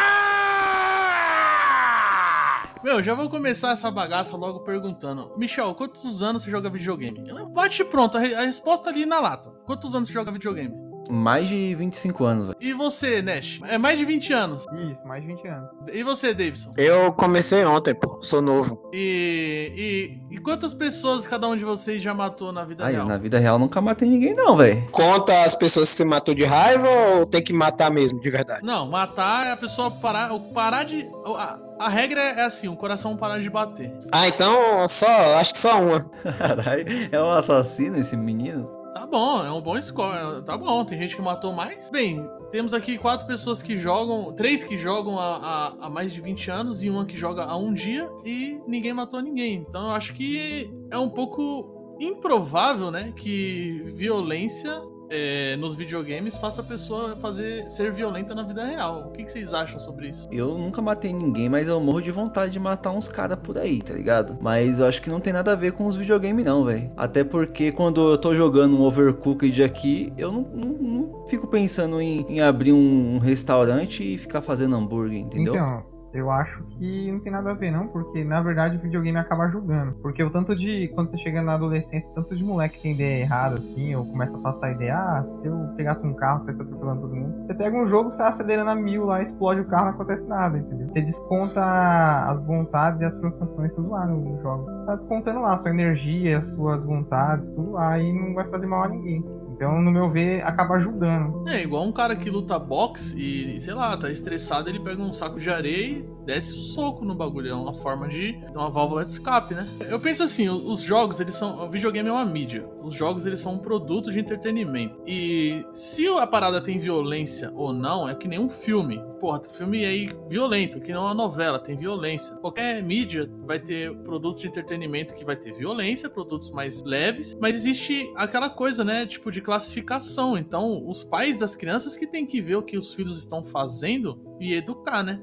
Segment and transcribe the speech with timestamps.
[2.83, 5.33] Meu, já vou começar essa bagaça logo perguntando.
[5.37, 7.21] Michel, quantos anos você joga videogame?
[7.53, 9.49] Bate pronto, a, re- a resposta ali na lata.
[9.65, 10.73] Quantos anos você joga videogame?
[11.09, 12.57] Mais de 25 anos, velho.
[12.61, 13.59] E você, Nash?
[13.67, 14.65] É mais de 20 anos.
[14.91, 15.69] Isso, mais de 20 anos.
[15.91, 16.73] E você, Davidson?
[16.77, 18.19] Eu comecei ontem, pô.
[18.21, 18.87] Sou novo.
[18.93, 23.07] E, e, e quantas pessoas cada um de vocês já matou na vida Aí, real?
[23.07, 24.87] na vida real nunca matei ninguém, não, velho.
[24.91, 28.63] Conta as pessoas que você matou de raiva ou tem que matar mesmo, de verdade?
[28.63, 31.09] Não, matar é a pessoa parar, o parar de.
[31.37, 33.91] A, a regra é assim, o coração parar de bater.
[34.11, 36.01] Ah, então só, acho que só uma.
[36.37, 38.69] Caralho, é um assassino esse menino?
[38.93, 40.41] Tá bom, é um bom score.
[40.43, 41.89] Tá bom, tem gente que matou mais.
[41.91, 44.33] Bem, temos aqui quatro pessoas que jogam.
[44.33, 47.55] Três que jogam há, há, há mais de 20 anos e uma que joga há
[47.55, 49.65] um dia e ninguém matou ninguém.
[49.67, 53.13] Então eu acho que é um pouco improvável, né?
[53.15, 59.07] Que violência é, nos videogames faça a pessoa fazer ser violenta na vida real.
[59.07, 60.27] O que, que vocês acham sobre isso?
[60.31, 63.81] Eu nunca matei ninguém, mas eu morro de vontade de matar uns caras por aí,
[63.81, 64.37] tá ligado?
[64.41, 66.91] Mas eu acho que não tem nada a ver com os videogames, não, velho.
[66.95, 71.99] Até porque quando eu tô jogando um Overcooked aqui, eu não, não- não fico pensando
[72.01, 75.53] em, em abrir um restaurante e ficar fazendo hambúrguer, entendeu?
[75.55, 79.17] Então, eu acho que não tem nada a ver, não, porque na verdade o videogame
[79.17, 79.93] acaba julgando.
[80.01, 80.87] Porque o tanto de.
[80.95, 84.35] Quando você chega na adolescência, tanto de moleque que tem ideia errada, assim, ou começa
[84.35, 87.45] a passar a ideia, ah, se eu pegasse um carro, saísse atropelando todo mundo.
[87.45, 90.57] Você pega um jogo, você acelera na mil lá, explode o carro, não acontece nada,
[90.57, 90.87] entendeu?
[90.87, 94.75] Você desconta as vontades e as frustrações, tudo lá nos jogos.
[94.85, 98.65] Tá descontando lá a sua energia, as suas vontades, tudo lá, e não vai fazer
[98.65, 99.23] mal a ninguém.
[99.59, 101.43] Então, no meu ver, acaba julgando.
[101.49, 105.11] É, igual um cara que luta boxe e, sei lá, tá estressado, ele pega um
[105.11, 107.49] saco de areia e desce o soco no bagulho.
[107.49, 108.41] É uma forma de.
[108.55, 109.67] uma válvula de escape, né?
[109.89, 111.59] Eu penso assim, os jogos, eles são.
[111.59, 112.65] O videogame é uma mídia.
[112.81, 114.97] Os jogos, eles são um produto de entretenimento.
[115.05, 119.03] E se a parada tem violência ou não, é que nem um filme.
[119.19, 122.35] Porra, filme é aí violento, que não é uma novela, tem violência.
[122.37, 127.55] Qualquer mídia vai ter produto de entretenimento que vai ter violência, produtos mais leves, mas
[127.55, 130.37] existe aquela coisa, né, tipo de classificação.
[130.37, 134.21] Então, os pais das crianças que tem que ver o que os filhos estão fazendo
[134.39, 135.21] e educar, né?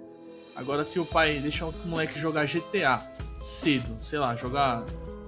[0.54, 4.84] Agora, se o pai deixa o moleque jogar GTA cedo, sei lá, jogar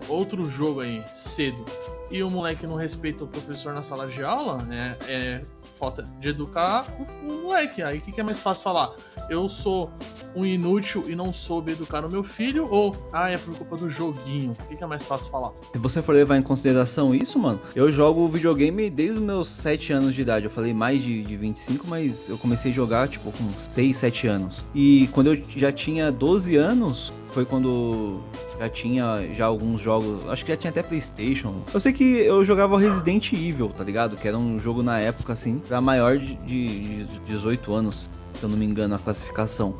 [0.08, 1.64] outro jogo aí cedo,
[2.10, 4.96] e o moleque não respeita o professor na sala de aula, né?
[5.06, 5.42] É
[5.78, 7.82] falta de educar o, o moleque.
[7.82, 8.94] Aí o que, que é mais fácil falar?
[9.30, 9.90] Eu sou
[10.34, 13.88] um inútil e não soube educar o meu filho, ou ah, é por culpa do
[13.88, 14.52] joguinho.
[14.52, 15.52] O que, que é mais fácil falar?
[15.72, 19.92] Se você for levar em consideração isso, mano, eu jogo videogame desde os meus 7
[19.92, 20.44] anos de idade.
[20.46, 24.26] Eu falei mais de, de 25, mas eu comecei a jogar, tipo, com 6, 7
[24.26, 24.64] anos.
[24.74, 28.20] E quando eu já tinha 12 anos, foi quando
[28.58, 31.62] já tinha já alguns jogos, acho que já tinha até Playstation.
[31.72, 34.16] Eu sei que eu jogava Resident Evil, tá ligado?
[34.16, 38.42] Que era um jogo na época, assim, pra maior de, de, de 18 anos, se
[38.42, 39.74] eu não me engano, a classificação.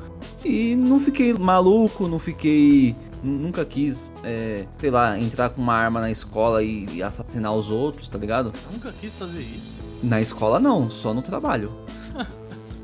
[0.45, 6.01] E não fiquei maluco, não fiquei Nunca quis, é, sei lá, entrar com uma arma
[6.01, 8.53] na escola e, e assassinar os outros, tá ligado?
[8.73, 9.75] Nunca quis fazer isso.
[10.03, 11.73] Na escola não, só no trabalho.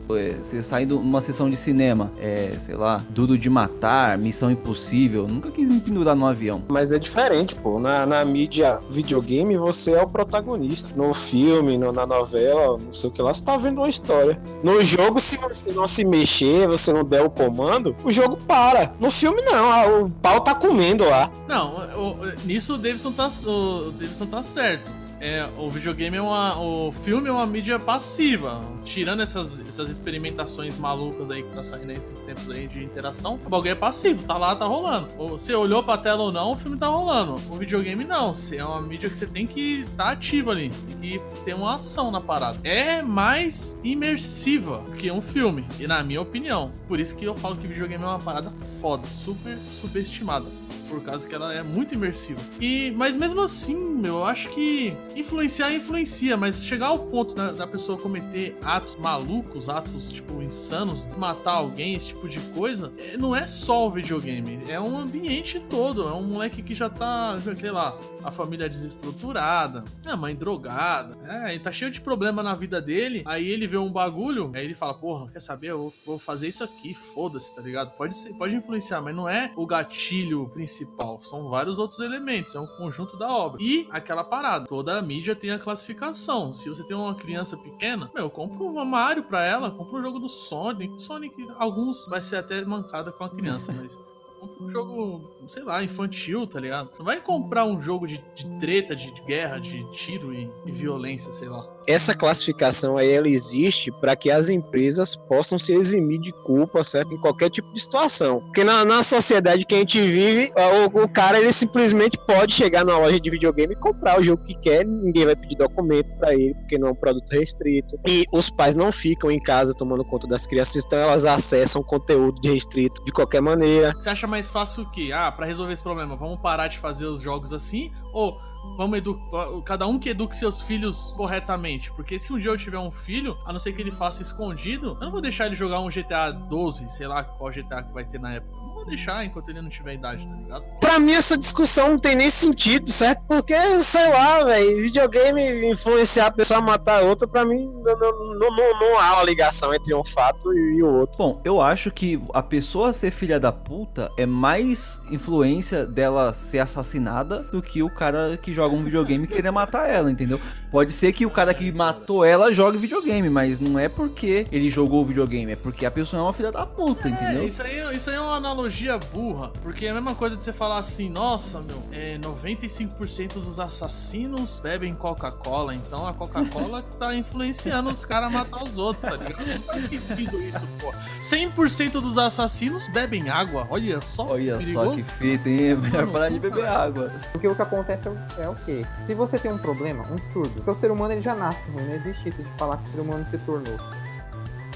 [0.07, 5.27] Você sai de uma sessão de cinema, é, sei lá, Duro de Matar, Missão Impossível,
[5.29, 6.63] nunca quis me pendurar no avião.
[6.69, 7.79] Mas é diferente, pô.
[7.81, 10.91] Na, na mídia videogame, você é o protagonista.
[10.97, 14.41] No filme, no- na novela, não sei o que lá, você tá vendo uma história.
[14.63, 18.93] No jogo, se você não se mexer, você não der o comando, o jogo para.
[19.01, 19.71] No filme, não.
[19.71, 21.31] ah, O pau tá comendo lá.
[21.49, 24.91] Não, o- o- nisso o Davidson tá, o Davidson tá certo.
[25.25, 26.61] É, o videogame é uma.
[26.61, 28.61] O filme é uma mídia passiva.
[28.85, 33.49] Tirando essas, essas experimentações malucas aí que tá saindo nesses tempos aí de interação, o
[33.49, 35.09] bagulho é passivo, tá lá, tá rolando.
[35.17, 37.41] Você olhou pra tela ou não, o filme tá rolando.
[37.51, 38.35] O videogame não.
[38.53, 40.69] É uma mídia que você tem que estar tá ativo ali.
[40.69, 42.59] Você tem que ter uma ação na parada.
[42.63, 46.71] É mais imersiva do que um filme, e na minha opinião.
[46.87, 50.51] Por isso que eu falo que videogame é uma parada foda, super subestimada
[50.89, 52.41] por causa que ela é muito imersiva.
[52.61, 57.67] E mas mesmo assim, eu acho que influenciar influencia, mas chegar ao ponto da, da
[57.67, 63.35] pessoa cometer atos malucos, atos tipo insanos, matar alguém, esse tipo de coisa, é, não
[63.35, 67.71] é só o videogame, é um ambiente todo, é um moleque que já tá, sei
[67.71, 72.81] lá, a família desestruturada, a mãe drogada, é, e tá cheio de problema na vida
[72.81, 76.19] dele, aí ele vê um bagulho, aí ele fala, porra, quer saber, eu vou, vou
[76.19, 77.91] fazer isso aqui, foda-se, tá ligado?
[77.97, 82.61] Pode ser, pode influenciar, mas não é o gatilho principal, são vários outros elementos, é
[82.61, 83.63] um conjunto da obra.
[83.63, 86.53] E aquela parada, toda mídia tem a classificação.
[86.53, 90.19] Se você tem uma criança pequena, meu, compra um Mario pra ela, compra um jogo
[90.19, 93.99] do Sonic, Sonic, alguns vai ser até mancada com a criança, mas
[94.45, 96.91] Compra um jogo, sei lá, infantil, tá ligado?
[96.99, 101.33] Não vai comprar um jogo de, de treta, de, guerra, de tiro e, e violência,
[101.33, 101.67] sei lá.
[101.87, 107.15] Essa classificação aí, ela existe para que as empresas possam se eximir de culpa, certo?
[107.15, 108.41] Em qualquer tipo de situação.
[108.41, 112.85] Porque na, na sociedade que a gente vive, o, o cara, ele simplesmente pode chegar
[112.85, 116.35] na loja de videogame e comprar o jogo que quer, ninguém vai pedir documento para
[116.35, 117.99] ele, porque não é um produto restrito.
[118.07, 122.41] E os pais não ficam em casa tomando conta das crianças, então elas acessam conteúdo
[122.41, 123.95] de restrito de qualquer maneira.
[123.95, 125.13] Você acha mais fácil o quê?
[125.15, 127.93] Ah, pra resolver esse problema, vamos parar de fazer os jogos assim?
[128.13, 128.41] Ou
[128.77, 129.47] vamos educar.
[129.65, 131.93] Cada um que eduque seus filhos corretamente.
[131.93, 134.97] Porque se um dia eu tiver um filho, a não ser que ele faça escondido,
[135.01, 138.05] eu não vou deixar ele jogar um GTA 12, sei lá qual GTA que vai
[138.05, 138.57] ter na época.
[138.85, 140.63] Vou deixar enquanto ele não tiver idade, tá ligado?
[140.79, 143.23] Pra mim, essa discussão não tem nem sentido, certo?
[143.27, 147.97] Porque, sei lá, velho, videogame influenciar a pessoa a matar a outra, pra mim, não,
[147.99, 151.17] não, não, não- não há uma ligação entre um fato e o outro.
[151.17, 156.59] Bom, eu acho que a pessoa ser filha da puta é mais influência dela ser
[156.59, 160.39] assassinada do que o cara que joga um videogame querer matar ela, entendeu?
[160.71, 164.69] Pode ser que o cara que matou ela jogue videogame, mas não é porque ele
[164.69, 167.49] jogou o videogame, é porque a pessoa é uma filha da puta, É, entendeu?
[167.49, 168.74] isso aí, isso aí é uma analogia
[169.13, 169.53] burra.
[169.63, 174.61] Porque é a mesma coisa de você falar assim, nossa, meu, é 95% dos assassinos
[174.61, 179.47] bebem Coca-Cola, então a Coca-Cola tá influenciando os caras a matar os outros, tá ligado?
[179.47, 180.93] Não faz sentido isso, pô.
[181.21, 184.27] 100% dos assassinos bebem água, olha só.
[184.27, 185.69] Olha só que fita, hein?
[185.71, 187.13] É melhor parar de beber água.
[187.33, 188.85] Porque o que acontece é o, é o quê?
[188.99, 191.85] Se você tem um problema, um distúrbio, porque o ser humano ele já nasce ruim,
[191.85, 193.77] não existe isso de falar que o ser humano se tornou.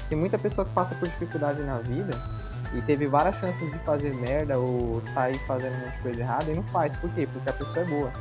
[0.07, 2.19] Tem muita pessoa que passa por dificuldade na vida
[2.73, 6.51] e teve várias chances de fazer merda ou sair fazendo um monte de coisa errada
[6.51, 6.95] e não faz.
[6.97, 7.27] Por quê?
[7.31, 8.13] Porque a pessoa é boa.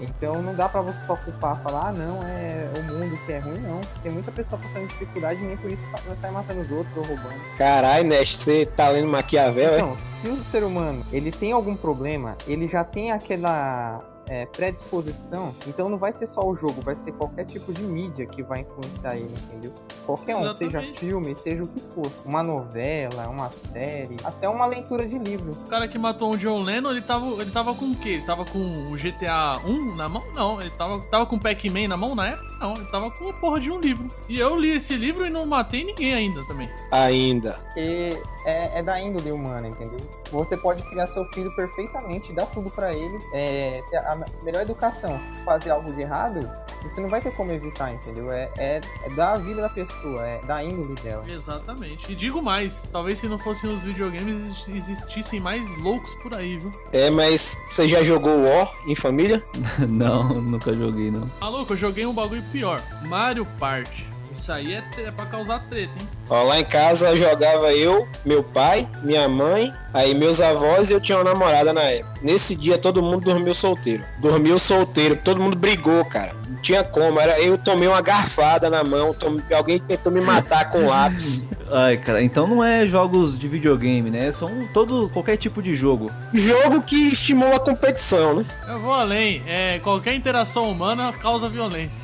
[0.00, 3.38] Então não dá pra você só culpar, falar, ah não, é o mundo que é
[3.38, 3.80] ruim, não.
[4.02, 7.02] Tem muita pessoa passando dificuldade e nem por isso vai sair matando os outros ou
[7.02, 7.34] roubando.
[7.56, 9.78] Caralho, Nest, você tá lendo Maquiavel, é?
[9.78, 15.54] Então, se o ser humano ele tem algum problema, ele já tem aquela é, predisposição,
[15.66, 18.60] então não vai ser só o jogo, vai ser qualquer tipo de mídia que vai
[18.60, 19.74] influenciar ele, entendeu?
[20.04, 21.00] Qualquer um, seja Exatamente.
[21.00, 22.10] filme, seja o que for.
[22.24, 25.50] Uma novela, uma série, até uma leitura de livro.
[25.50, 28.10] O cara que matou o John Lennon, ele tava, ele tava com o quê?
[28.10, 30.24] Ele tava com o GTA 1 na mão?
[30.34, 30.60] Não.
[30.60, 32.56] Ele tava, tava com o Pac-Man na mão na época?
[32.60, 32.74] Não.
[32.74, 34.08] Ele tava com a porra de um livro.
[34.28, 36.68] E eu li esse livro e não matei ninguém ainda também.
[36.90, 37.52] Ainda.
[37.74, 39.98] Porque é, é da índole humana, entendeu?
[40.32, 45.20] Você pode criar seu filho perfeitamente, dar tudo pra ele, é, ter a melhor educação.
[45.44, 46.40] Fazer algo de errado,
[46.82, 48.32] você não vai ter como evitar, entendeu?
[48.32, 51.22] É, é, é da vida da pessoa, é da índole dela.
[51.28, 52.10] Exatamente.
[52.10, 56.58] E digo mais, talvez se não fossem os videogames, exist- existissem mais loucos por aí,
[56.58, 56.72] viu?
[56.92, 59.42] É, mas você já jogou War em família?
[59.88, 61.26] Não, nunca joguei, não.
[61.40, 62.80] Maluco, eu joguei um bagulho pior.
[63.06, 64.06] Mario Party.
[64.38, 66.08] Isso aí é, é pra causar treta, hein?
[66.30, 71.00] Ó, lá em casa jogava eu, meu pai, minha mãe, aí meus avós e eu
[71.00, 72.20] tinha uma namorada na época.
[72.22, 74.04] Nesse dia todo mundo dormiu solteiro.
[74.20, 76.34] Dormiu solteiro, todo mundo brigou, cara.
[76.48, 80.68] Não tinha como, era, eu tomei uma garfada na mão, tom- alguém tentou me matar
[80.68, 81.46] com lápis.
[81.70, 84.32] Ai, cara, então não é jogos de videogame, né?
[84.32, 86.10] São todo qualquer tipo de jogo.
[86.32, 88.46] Jogo que estimula a competição, né?
[88.66, 89.42] Eu vou além.
[89.46, 92.00] É, qualquer interação humana causa violência.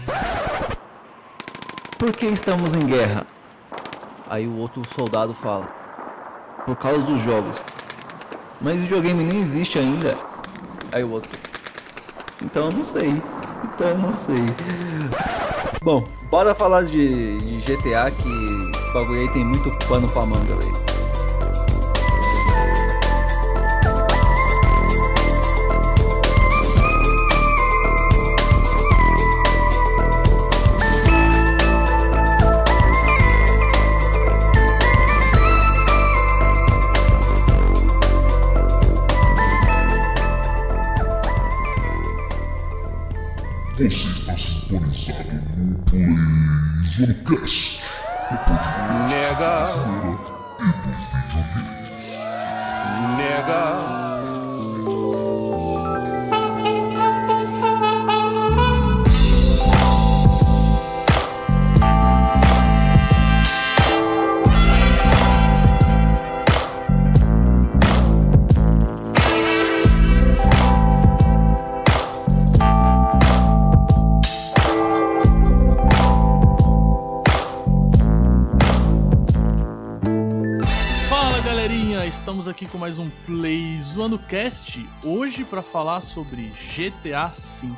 [1.99, 3.26] Por que estamos em guerra?
[4.29, 5.67] Aí o outro soldado fala:
[6.67, 7.56] Por causa dos jogos.
[8.61, 10.17] Mas videogame nem existe ainda.
[10.93, 11.31] Aí o outro:
[12.43, 13.23] Então eu não sei.
[13.64, 14.44] Então eu não sei.
[15.82, 20.55] Bom, bora falar de, de GTA que o bagulho aí tem muito pano pra manga,
[20.56, 20.83] velho.
[43.76, 47.81] Você está sintonizado no PlayZonecast,
[48.31, 49.66] o podcast Nega,
[50.60, 51.83] e dos videogames.
[84.05, 87.70] Zoando Cast, hoje para falar sobre GTA V.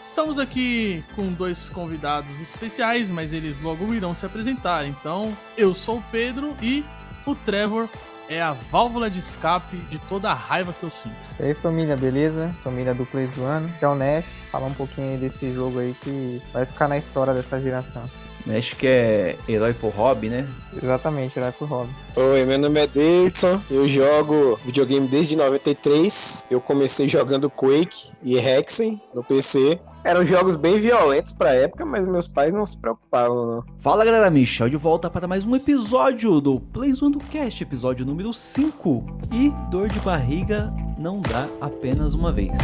[0.00, 4.86] Estamos aqui com dois convidados especiais, mas eles logo irão se apresentar.
[4.86, 6.82] Então, eu sou o Pedro e
[7.26, 7.86] o Trevor
[8.30, 11.14] é a válvula de escape de toda a raiva que eu sinto.
[11.38, 12.50] E aí família, beleza?
[12.64, 16.40] Família do Play Zoando, que é o Nash, falar um pouquinho desse jogo aí que
[16.50, 18.08] vai ficar na história dessa geração.
[18.46, 20.46] Acho que é herói por hobby, né?
[20.76, 21.90] Exatamente, era pro Hobby.
[22.14, 26.44] Oi, meu nome é Davidson, eu jogo videogame desde 93.
[26.50, 29.80] Eu comecei jogando Quake e Hexen no PC.
[30.04, 33.64] Eram jogos bem violentos pra época, mas meus pais não se preocupavam, não.
[33.78, 38.04] Fala galera, Michel de volta para mais um episódio do Plays One do Cast, episódio
[38.04, 39.06] número 5.
[39.32, 42.58] E dor de barriga não dá apenas uma vez.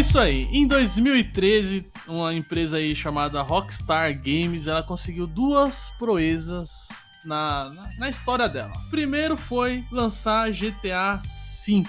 [0.00, 0.48] Isso aí.
[0.50, 6.88] Em 2013, uma empresa aí chamada Rockstar Games, ela conseguiu duas proezas
[7.22, 8.72] na, na, na história dela.
[8.88, 11.20] Primeiro foi lançar GTA
[11.66, 11.84] V,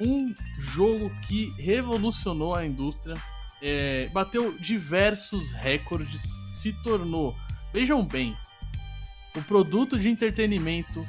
[0.00, 3.14] um jogo que revolucionou a indústria,
[3.60, 6.22] é, bateu diversos recordes,
[6.54, 7.36] se tornou,
[7.74, 8.34] vejam bem,
[9.36, 11.06] o produto de entretenimento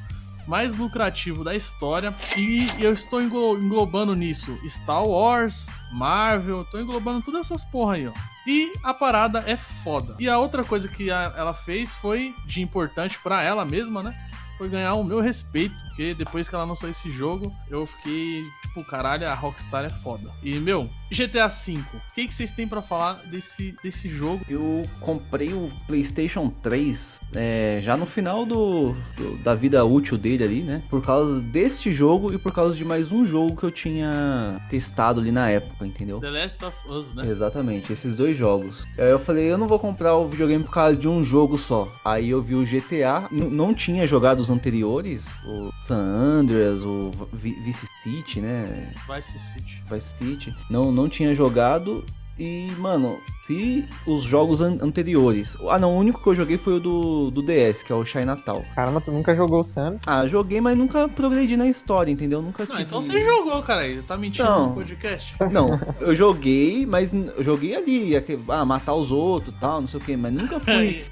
[0.48, 2.14] mais lucrativo da história.
[2.38, 8.08] E eu estou englo- englobando nisso Star Wars, Marvel, tô englobando todas essas porra aí,
[8.08, 8.14] ó.
[8.48, 10.16] E a parada é foda.
[10.20, 14.18] E a outra coisa que a- ela fez foi de importante pra ela mesma, né?
[14.58, 18.84] Foi ganhar o meu respeito, porque depois que ela lançou esse jogo, eu fiquei tipo,
[18.84, 20.30] caralho, a Rockstar é foda.
[20.44, 24.44] E, meu, GTA V, o que, que vocês têm pra falar desse, desse jogo?
[24.50, 30.44] Eu comprei o PlayStation 3 é, já no final do, do- da vida útil dele
[30.44, 30.82] ali, né?
[30.90, 35.20] Por causa deste jogo e por causa de mais um jogo que eu tinha testado
[35.20, 36.20] ali na época, entendeu?
[36.20, 37.28] The Last of Us, né?
[37.28, 38.86] Exatamente, esses dois jogos.
[38.98, 41.88] Aí eu falei, eu não vou comprar o videogame por causa de um jogo só.
[42.04, 47.60] Aí eu vi o GTA, não tinha jogado os anteriores, o San Andreas, o Vi-
[47.62, 48.94] Vice City, né?
[49.14, 49.84] Vice City.
[49.92, 50.56] Vice City.
[50.70, 52.06] Não, não tinha jogado.
[52.40, 55.58] E, mano, se os jogos an- anteriores.
[55.70, 58.06] Ah, não, o único que eu joguei foi o do, do DS, que é o
[58.06, 58.64] Chinatown.
[58.74, 59.98] Caramba, tu nunca jogou o Sam?
[60.08, 62.42] Ah, joguei, mas nunca progredi na história, entendeu?
[62.42, 62.84] Nunca Não, tive...
[62.84, 63.84] então você jogou, cara.
[64.08, 64.70] Tá mentindo Não.
[64.70, 65.36] no podcast?
[65.52, 68.14] Não, eu joguei, mas eu joguei ali,
[68.48, 71.04] ah, matar os outros e tal, não sei o que, mas nunca fui.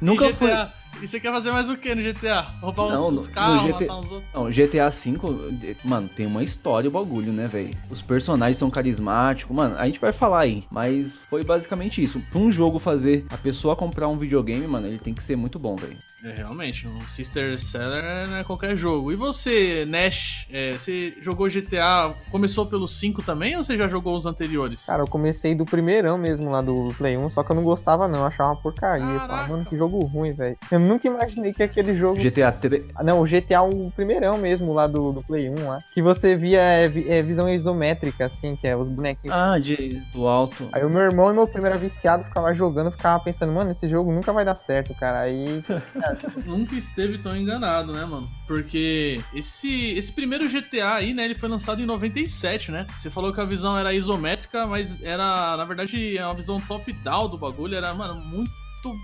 [0.00, 0.50] Nunca e fui.
[0.96, 1.04] GTA?
[1.04, 2.40] E você quer fazer mais o que no GTA?
[2.60, 4.32] Roubar Não, uns carros, no GT matar uns outros?
[4.34, 7.76] Não, GTA V, mano, tem uma história o bagulho, né, velho?
[7.90, 12.20] Os personagens são carismáticos, mano, a gente vai falar aí, mas foi basicamente isso.
[12.30, 15.58] Pra um jogo fazer a pessoa comprar um videogame, mano, ele tem que ser muito
[15.58, 15.96] bom, velho.
[16.26, 19.12] É, realmente, um Sister Seller não é qualquer jogo.
[19.12, 24.16] E você, Nash, é, você jogou GTA, começou pelo 5 também ou você já jogou
[24.16, 24.84] os anteriores?
[24.86, 28.08] Cara, eu comecei do primeirão mesmo lá do Play 1, só que eu não gostava
[28.08, 29.06] não, eu achava uma porcaria.
[29.06, 30.56] Eu falava, mano, que jogo ruim, velho.
[30.70, 32.20] Eu nunca imaginei que aquele jogo...
[32.20, 35.78] GTA 3, Ah, Não, o GTA, o primeirão mesmo lá do, do Play 1 lá,
[35.92, 39.36] que você via é, é, visão isométrica, assim, que é os bonequinhos.
[39.36, 40.68] ah, de, do alto.
[40.72, 43.88] Aí o meu irmão e meu primo era viciado, ficava jogando, ficava pensando, mano, esse
[43.88, 45.20] jogo nunca vai dar certo, cara.
[45.20, 45.62] Aí,
[46.46, 48.30] Nunca esteve tão enganado, né, mano?
[48.46, 52.86] Porque esse, esse primeiro GTA aí, né, ele foi lançado em 97, né?
[52.96, 57.28] Você falou que a visão era isométrica, mas era, na verdade, é uma visão top-down
[57.28, 57.74] do bagulho.
[57.74, 58.52] Era, mano, muito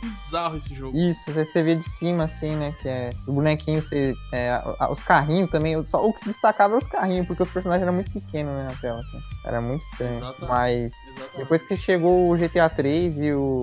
[0.01, 0.97] bizarro esse jogo.
[0.97, 5.51] isso, você, vê de cima, assim, né, que é o bonequinho, você, é, os carrinhos
[5.51, 8.65] também, só o que destacava era os carrinhos, porque os personagens eram muito pequenos, né,
[8.65, 9.21] na tela, assim.
[9.45, 10.13] Era muito estranho.
[10.13, 10.49] Exatamente.
[10.49, 11.37] Mas Exatamente.
[11.39, 13.63] depois que chegou o GTA 3 e o,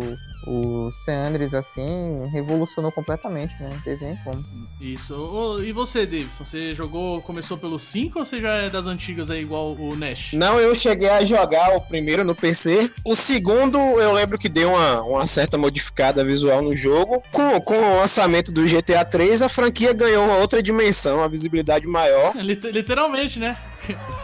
[0.51, 4.43] o San Andreas, assim, revolucionou completamente, né, não teve nem como.
[4.81, 5.13] Isso.
[5.15, 6.43] Ô, E você, Davidson?
[6.43, 10.31] Você jogou, começou pelo 5 ou você já é das antigas aí, igual o Nash?
[10.33, 12.91] Não, eu cheguei a jogar o primeiro no PC.
[13.05, 17.21] O segundo, eu lembro que deu uma, uma certa modificada visual no jogo.
[17.31, 21.85] Com, com o lançamento do GTA 3, a franquia ganhou uma outra dimensão, uma visibilidade
[21.85, 22.33] maior.
[22.41, 23.55] Lit- Literalmente, né?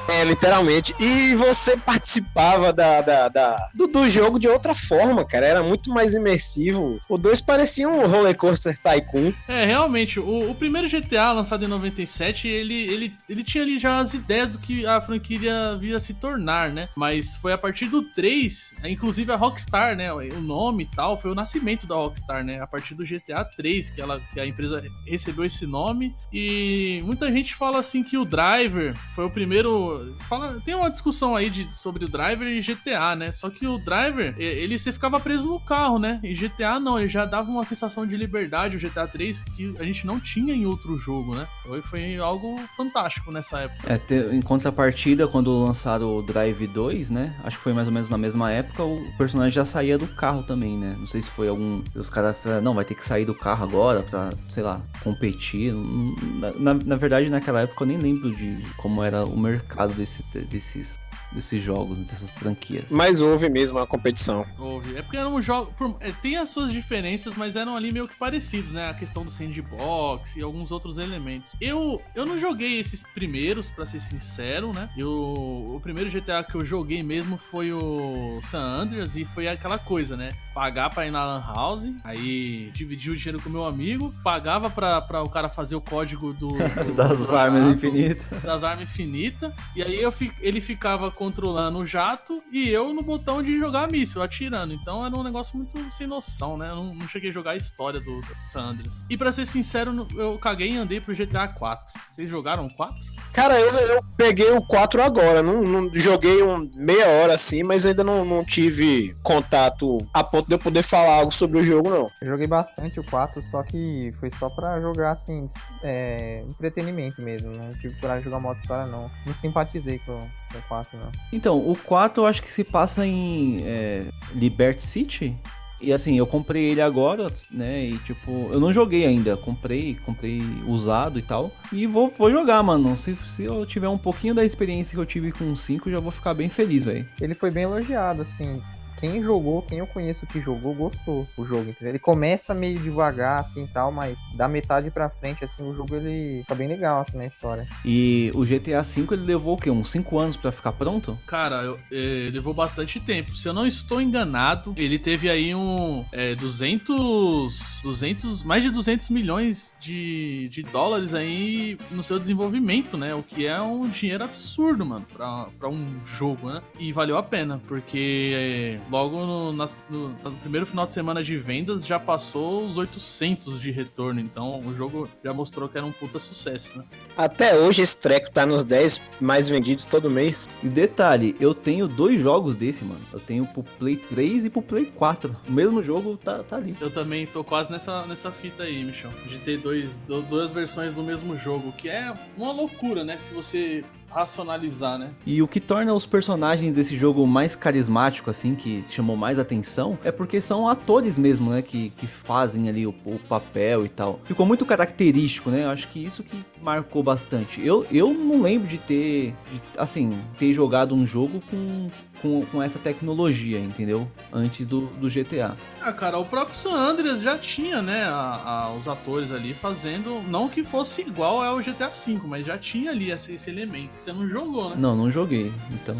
[0.07, 0.93] É, literalmente.
[0.99, 5.45] E você participava da, da, da- do, do jogo de outra forma, cara.
[5.45, 6.99] Era muito mais imersivo.
[7.09, 9.33] O 2 parecia um roller coaster tycoon.
[9.47, 13.99] É, realmente, o, o primeiro GTA, lançado em 97, ele, ele, ele tinha ali já
[13.99, 16.89] as ideias do que a franquia viria a se tornar, né?
[16.95, 20.11] Mas foi a partir do 3, inclusive a Rockstar, né?
[20.13, 22.59] O nome e tal, foi o nascimento da Rockstar, né?
[22.61, 26.15] A partir do GTA 3, que, ela, que a empresa recebeu esse nome.
[26.31, 30.13] E muita gente fala assim que o Driver foi o primeiro primeiro.
[30.27, 33.31] Fala, tem uma discussão aí de, sobre o driver e GTA, né?
[33.31, 36.19] Só que o driver, ele você ficava preso no carro, né?
[36.23, 39.83] E GTA não, ele já dava uma sensação de liberdade, o GTA 3, que a
[39.83, 41.47] gente não tinha em outro jogo, né?
[41.65, 43.93] Foi, foi algo fantástico nessa época.
[43.93, 47.35] É, te- em contrapartida, quando lançaram o Drive 2, né?
[47.43, 50.43] Acho que foi mais ou menos na mesma época, o personagem já saía do carro
[50.43, 50.95] também, né?
[50.97, 51.83] Não sei se foi algum.
[51.95, 55.73] Os caras falaram, não, vai ter que sair do carro agora pra, sei lá, competir.
[55.73, 60.99] Na, na, na verdade, naquela época eu nem lembro de como era mercado desse, desses,
[61.31, 62.91] desses jogos, dessas franquias.
[62.91, 64.45] Mas houve mesmo a competição.
[64.57, 64.95] Houve.
[64.97, 65.73] É porque eram jogos.
[65.75, 68.89] por- é, Tem as suas diferenças, mas eram ali meio que parecidos, né?
[68.89, 71.53] A questão do sandbox e alguns outros elementos.
[71.59, 74.89] Eu, eu não joguei esses primeiros, pra ser sincero, né?
[74.97, 79.77] Eu, o primeiro GTA que eu joguei mesmo foi o San Andreas e foi aquela
[79.77, 80.31] coisa, né?
[80.53, 84.69] Pagar pra ir na Lan House, aí dividir o dinheiro com o meu amigo, pagava
[84.69, 86.49] pra, pra o cara fazer o código do.
[86.85, 88.27] do- das do armas infinitas.
[88.41, 89.53] das armas infinitas.
[89.75, 93.87] E aí eu fi- ele ficava controlando o jato e eu no botão de jogar
[93.89, 94.73] míssil, atirando.
[94.73, 96.69] Então era um negócio muito sem noção, né?
[96.69, 99.03] Eu não, não cheguei a jogar a história do, do San Andreas.
[99.09, 101.93] E pra ser sincero, eu caguei e andei pro GTA 4.
[102.09, 102.95] Vocês jogaram o 4?
[103.33, 105.43] Cara, eu, eu peguei o 4 agora.
[105.43, 110.47] Não, não- joguei um meia hora assim, mas ainda não, não tive contato a ponto
[110.47, 112.09] de eu poder falar algo sobre o jogo, não.
[112.21, 115.45] Eu joguei bastante o 4, só que foi só pra jogar assim,
[115.83, 117.51] é, entretenimento mesmo.
[117.51, 119.11] Não tive coragem de jogar modo história, não.
[119.25, 120.19] Não simpatizei com,
[120.51, 121.11] com o 4, não.
[121.31, 125.35] Então, o 4 eu acho que se passa em é, Liberty City.
[125.81, 127.83] E assim, eu comprei ele agora, né?
[127.85, 129.35] E tipo, eu não joguei ainda.
[129.35, 131.51] Comprei, comprei usado e tal.
[131.71, 132.97] E vou, vou jogar, mano.
[132.97, 135.99] Se, se eu tiver um pouquinho da experiência que eu tive com o 5, já
[135.99, 137.05] vou ficar bem feliz, velho.
[137.19, 138.61] Ele foi bem elogiado, assim.
[138.99, 141.89] Quem jogou, quem eu conheço que jogou, gostou o jogo, entendeu?
[141.89, 146.43] Ele começa meio devagar, assim, tal, mas da metade pra frente, assim, o jogo, ele
[146.47, 147.67] tá bem legal, assim, na história.
[147.83, 149.69] E o GTA V ele levou o quê?
[149.69, 151.17] Uns 5 anos pra ficar pronto?
[151.27, 153.35] Cara, eu- eh, levou bastante tempo.
[153.35, 159.09] Se eu não estou enganado, ele teve aí um eh, 200, 200, mais de 200
[159.09, 163.13] milhões de, de dólares aí no seu desenvolvimento, né?
[163.13, 166.61] O que é um dinheiro absurdo, mano, pra, pra um jogo, né?
[166.79, 171.23] E valeu a pena, porque eh, logo no, nas- no- no primeiro final de semana
[171.23, 174.19] de vendas já passou os 800 de retorno.
[174.19, 176.83] Então o jogo já mostrou que era um puta sucesso, né?
[177.17, 180.47] Até hoje esse treco tá nos 10 mais vendidos todo mês.
[180.63, 183.01] E detalhe, eu tenho dois jogos desse, mano.
[183.11, 185.35] Eu tenho pro Play 3 e pro Play 4.
[185.47, 186.75] O mesmo jogo tá, tá ali.
[186.79, 189.11] Eu também tô quase nessa, nessa fita aí, Michel.
[189.27, 193.17] De ter dois, do- duas versões do mesmo jogo, que é uma loucura, né?
[193.17, 193.83] Se você
[194.15, 195.11] racionalizar, né?
[195.25, 199.99] E o que torna os personagens desse jogo mais carismático, assim, que chamou mais atenção,
[200.05, 201.61] é porque são atores mesmo, né?
[201.61, 204.21] Que, que fazem ali o, o papel e tal.
[204.23, 205.65] Ficou muito característico, né?
[205.65, 207.63] Eu acho que isso que marcou bastante.
[207.65, 211.89] Eu, eu não lembro de ter, de, assim, ter jogado um jogo com,
[212.25, 214.07] com, com essa tecnologia, entendeu?
[214.33, 215.55] Antes do, do GTA.
[215.79, 220.23] Ah, cara, o próprio San Andreas já tinha, né, a- a- os atores ali fazendo,
[220.27, 223.91] não que fosse igual ao GTA V, mas já tinha ali esse, esse elemento.
[223.99, 224.75] Você não jogou, né?
[224.79, 225.51] Não, não joguei.
[225.71, 225.95] Então,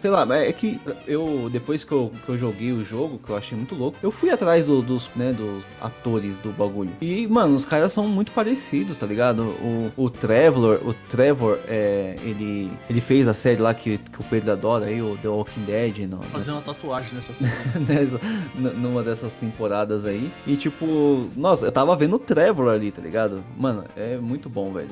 [0.00, 3.36] sei lá, é que eu depois que eu, que eu joguei o jogo, que eu
[3.36, 6.90] achei muito louco, eu fui atrás do- dos, né, dos atores do bagulho.
[7.00, 9.42] E, mano, os caras são muito parecidos, tá ligado?
[9.42, 14.24] O, o Trevor, o Trevor, é, ele, ele fez a série lá que, que o
[14.24, 17.52] Pedro adora aí, o The Walking Dead, no, Fazer uma tatuagem nessa série.
[17.88, 18.20] nessa-
[18.56, 20.30] n- numa dessas temporadas aí.
[20.46, 23.44] E tipo, nossa, eu tava vendo o Trevor ali, tá ligado?
[23.56, 24.90] Mano, é muito bom, velho,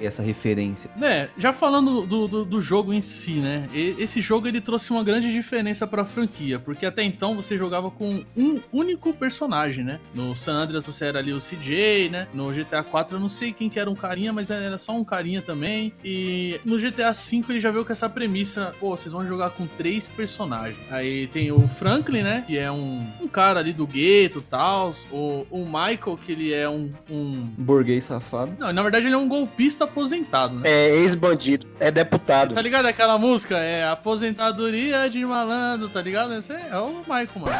[0.00, 0.90] essa referência.
[0.96, 3.68] né, já falando do, do, do jogo em si, né?
[3.74, 8.22] Esse jogo ele trouxe uma grande diferença pra franquia, porque até então você jogava com
[8.36, 10.00] um único personagem, né?
[10.14, 12.28] No San Andreas você era ali o CJ, né?
[12.34, 15.04] No GTA 4 eu não sei quem que era um carinha, mas era só um
[15.04, 15.92] carinha também.
[16.04, 19.66] E no GTA 5 ele já veio com essa premissa, pô, vocês vão jogar com
[19.66, 20.78] três personagens.
[20.90, 22.44] Aí tem o Franklin, né?
[22.46, 24.92] Que é um, um cara ali do gueto e tal.
[25.10, 28.52] O, o Michael, que ele é um- um Burguês safado.
[28.58, 30.62] não, na verdade ele é um golpista aposentado, né?
[30.68, 32.54] É ex-bandido, é deputado.
[32.54, 33.58] Tá ligado aquela música?
[33.58, 36.34] É Aposentadoria de Malandro, tá ligado?
[36.34, 37.56] Esse é, é o Michael, mano.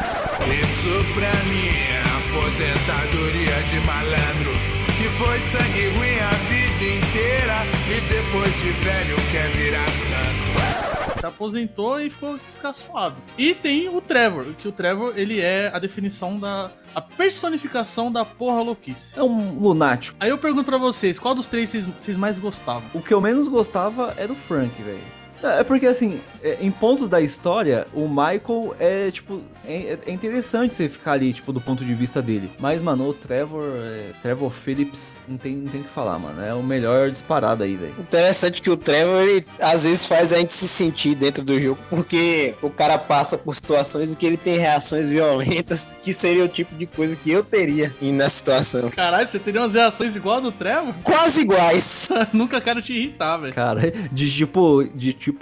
[0.61, 2.03] Isso pra mim é
[2.33, 4.72] aposentadoria de malandro
[5.03, 11.25] Que foi sangue ruim a vida inteira E depois de velho quer virar santo Se
[11.25, 13.17] aposentou e ficou ficar suave.
[13.37, 16.71] E tem o Trevor, que o Trevor, ele é a definição da...
[16.95, 19.19] A personificação da porra louquice.
[19.19, 20.15] É um lunático.
[20.21, 22.89] Aí eu pergunto pra vocês, qual dos três vocês, vocês mais gostavam?
[22.93, 25.22] O que eu menos gostava era o Frank, velho.
[25.43, 29.41] É porque assim, é, em pontos da história, o Michael é tipo.
[29.65, 32.51] É, é interessante você ficar ali, tipo, do ponto de vista dele.
[32.59, 33.63] Mas, mano, o Trevor.
[33.63, 36.41] é, Trevor Phillips não tem, não tem o que falar, mano.
[36.41, 37.93] É o melhor disparado aí, velho.
[37.97, 41.79] Interessante que o Trevor, ele às vezes faz a gente se sentir dentro do jogo,
[41.89, 46.47] porque o cara passa por situações em que ele tem reações violentas, que seria o
[46.47, 48.89] tipo de coisa que eu teria indo na situação.
[48.89, 50.93] Caralho, você teria umas reações igual a do Trevor?
[51.03, 52.09] Quase iguais.
[52.33, 53.53] Nunca quero te irritar, velho.
[53.53, 54.83] Cara, de tipo.
[54.83, 55.32] De tipo.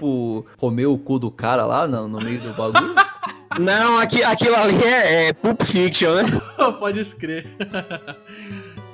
[0.58, 2.96] Comer o cu do cara lá no, no meio do bagulho.
[3.60, 6.24] Não, aqui, aquilo ali é, é Pulp Fiction, né?
[6.80, 7.58] Pode escrever.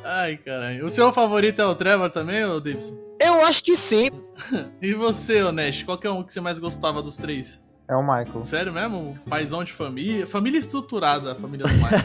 [0.04, 0.86] Ai, caralho.
[0.86, 2.98] O seu favorito é o Trevor também, ô Davidson?
[3.20, 4.10] Eu acho que sim.
[4.82, 5.84] E você, ô Nash?
[5.84, 7.62] Qual que é um que você mais gostava dos três?
[7.88, 8.44] É o Michael.
[8.44, 9.18] Sério mesmo?
[9.30, 10.28] Paizão de família?
[10.28, 12.04] Família estruturada, a família do Michael.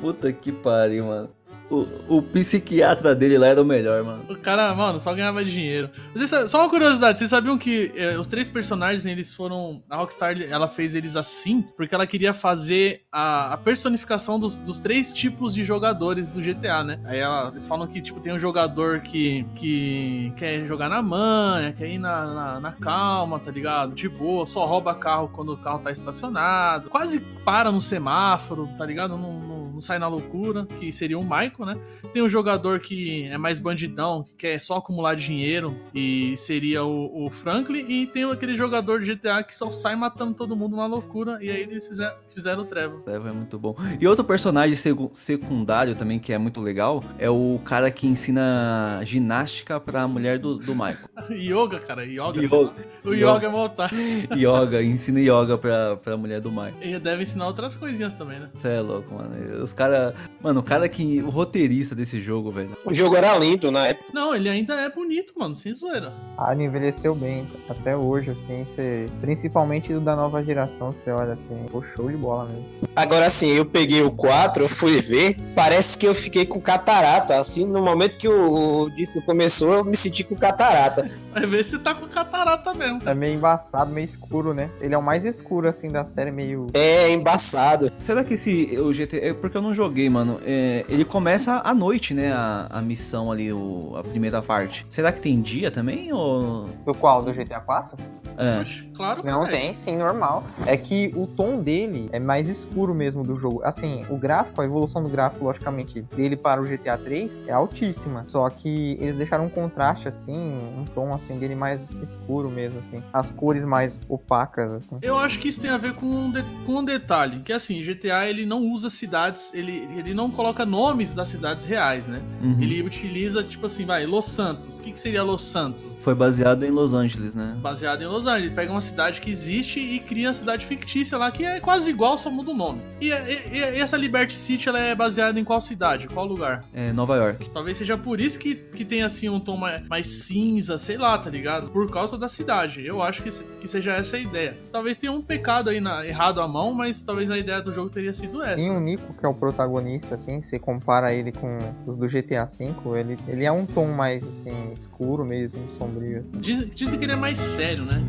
[0.00, 1.30] Puta que pariu, mano.
[1.68, 4.24] O, psiquiatra dele lá era o melhor, mano.
[4.28, 5.90] O cara, mano, só ganhava dinheiro.
[6.14, 9.82] É- só uma curiosidade, vocês sabiam que eh, os três personagens, eles foram.
[9.90, 14.78] A Rockstar, ela fez eles assim, porque ela queria fazer a, a personificação dos, dos
[14.78, 17.00] três tipos de jogadores do GTA, né?
[17.04, 21.72] Aí ela- eles falam que, tipo, tem um jogador que, que quer jogar na manha,
[21.72, 23.94] quer ir na, na, na calma, tá ligado?
[23.94, 28.84] De boa, só rouba carro quando o carro tá estacionado, quase para no semáforo, tá
[28.86, 29.16] ligado?
[29.16, 31.78] Não, não, não sai na loucura, que seria o Michael, né?
[32.12, 37.26] Tem um jogador que é mais bandidão, que quer só acumular dinheiro, e seria o,
[37.26, 37.86] o Franklin.
[37.88, 41.38] E tem aquele jogador de GTA que só sai matando todo mundo na loucura.
[41.40, 43.00] E aí eles fizeram, fizeram o Trevor.
[43.02, 43.74] Trevor é muito bom.
[44.00, 44.76] E outro personagem
[45.12, 50.56] secundário também que é muito legal é o cara que ensina ginástica pra mulher do,
[50.56, 51.08] do Michael.
[51.30, 52.40] Yoga, cara, yoga.
[52.40, 52.72] Yoga.
[53.04, 53.90] O yoga é voltar.
[54.36, 56.74] yoga, ensina yoga pra, pra mulher do Michael.
[56.80, 58.48] E deve ensinar outras coisinhas também, né?
[58.54, 59.62] Você é louco, mano.
[59.62, 60.14] Os caras.
[60.40, 61.22] Mano, o cara que.
[61.22, 62.76] O roteirista desse jogo, velho.
[62.84, 64.10] O jogo era lindo na época.
[64.12, 66.12] Não, ele ainda é bonito, mano, sem zoeira.
[66.36, 67.46] Ah, ele envelheceu bem.
[67.68, 69.08] Até hoje, assim, você...
[69.20, 72.66] principalmente do da nova geração, você olha assim, pô, show de bola mesmo.
[72.94, 77.38] Agora assim, eu peguei o 4, eu fui ver, parece que eu fiquei com catarata.
[77.38, 81.10] Assim, no momento que o, o disco começou, eu me senti com catarata.
[81.32, 83.00] Vai ver se tá com catarata mesmo.
[83.04, 84.70] É meio embaçado, meio escuro, né?
[84.80, 86.68] Ele é o mais escuro, assim, da série, meio...
[86.72, 87.92] É embaçado.
[87.98, 88.78] Será que esse.
[88.78, 89.18] O GT.
[89.18, 90.40] É porque eu não joguei, mano.
[90.44, 92.32] É, ele começa à noite, né?
[92.32, 94.84] A, a missão ali, o, a primeira parte.
[94.90, 96.12] Será que tem dia também?
[96.12, 96.66] Ou.
[96.84, 97.22] Do qual?
[97.22, 97.96] Do GTA 4?
[98.38, 98.64] É.
[98.94, 99.46] Claro que Não, é.
[99.50, 100.44] tem, sim, normal.
[100.66, 103.62] É que o tom dele é mais escuro mesmo do jogo.
[103.64, 108.24] Assim, o gráfico, a evolução do gráfico, logicamente, dele para o GTA 3 é altíssima.
[108.28, 110.36] Só que eles deixaram um contraste, assim,
[110.76, 113.02] um tom, assim, dele mais escuro mesmo, assim.
[113.12, 114.98] As cores mais opacas, assim.
[115.00, 117.82] Eu acho que isso tem a ver com um, de- com um detalhe, que assim,
[117.82, 122.20] GTA ele não usa cidades, ele, ele não coloca nomes das cidades reais, né?
[122.42, 122.58] Uhum.
[122.60, 124.78] Ele utiliza, tipo assim, vai, Los Santos.
[124.78, 126.02] O que, que seria Los Santos?
[126.02, 127.56] Foi baseado em Los Angeles, né?
[127.60, 128.46] Baseado em Los Angeles.
[128.46, 131.90] Ele pega uma cidade que existe e cria uma cidade fictícia lá, que é quase
[131.90, 132.82] igual, só muda o nome.
[133.00, 136.06] E, e- e essa Liberty City, ela é baseada em qual cidade?
[136.08, 136.64] Qual lugar?
[136.72, 137.50] É Nova York.
[137.50, 141.16] Talvez seja por isso que, que tem assim um tom mais, mais cinza, sei lá,
[141.18, 141.70] tá ligado?
[141.70, 142.84] Por causa da cidade.
[142.84, 144.56] Eu acho que, que seja essa a ideia.
[144.70, 147.90] Talvez tenha um pecado aí na- errado à mão, mas talvez a ideia do jogo
[147.90, 148.58] teria sido essa.
[148.58, 152.44] Sim, o Nico, que é o protagonista, assim, você compara ele com os do GTA
[152.44, 156.38] V, ele, ele é um tom mais, assim, escuro mesmo, sombrio, assim.
[156.38, 158.00] Diz- dizem que ele é mais sério, né?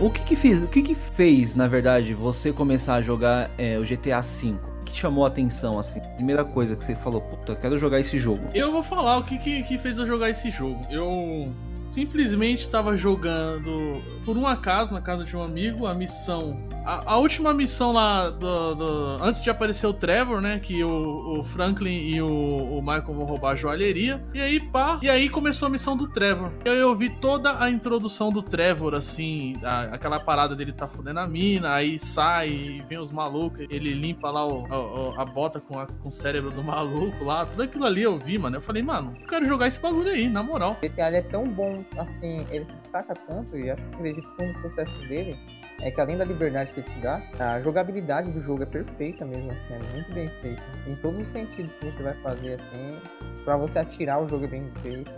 [0.00, 3.82] O que que, o que que fez, na verdade, você começar a jogar é, o
[3.82, 4.54] GTA V?
[4.80, 6.00] O que chamou a atenção, assim?
[6.16, 8.48] Primeira coisa que você falou, puta, quero jogar esse jogo.
[8.54, 10.86] Eu vou falar o que, que, que fez eu jogar esse jogo.
[10.90, 11.52] Eu
[11.90, 16.58] simplesmente estava jogando por um acaso na casa de um amigo a missão.
[16.84, 20.58] A, a última missão lá do, do- antes de aparecer o Trevor, né?
[20.60, 24.22] Que o, o Franklin e o, o Michael vão roubar a joalheria.
[24.32, 24.98] E aí, pá.
[25.02, 26.50] E aí começou a missão do Trevor.
[26.64, 31.20] Eu, eu vi toda a introdução do Trevor, assim, a- aquela parada dele tá fudendo
[31.20, 35.60] a mina, aí sai e vem os malucos, ele limpa lá o- a, a- bota
[35.60, 37.44] com, com o cérebro do maluco lá.
[37.44, 38.56] Tudo aquilo ali eu vi, mano.
[38.56, 40.76] Eu falei, mano, eu quero jogar esse bagulho aí, na moral.
[40.82, 44.52] Ele é tão bom, assim, ele se destaca tanto, e acho que acredito que um
[44.52, 45.36] dos sucessos dele
[45.82, 49.24] é que além da liberdade que ele te dá, a jogabilidade do jogo é perfeita
[49.24, 50.62] mesmo, assim, é muito bem feita.
[50.86, 52.98] Em todos os sentidos que você vai fazer, assim,
[53.44, 55.10] pra você atirar o jogo é bem feito,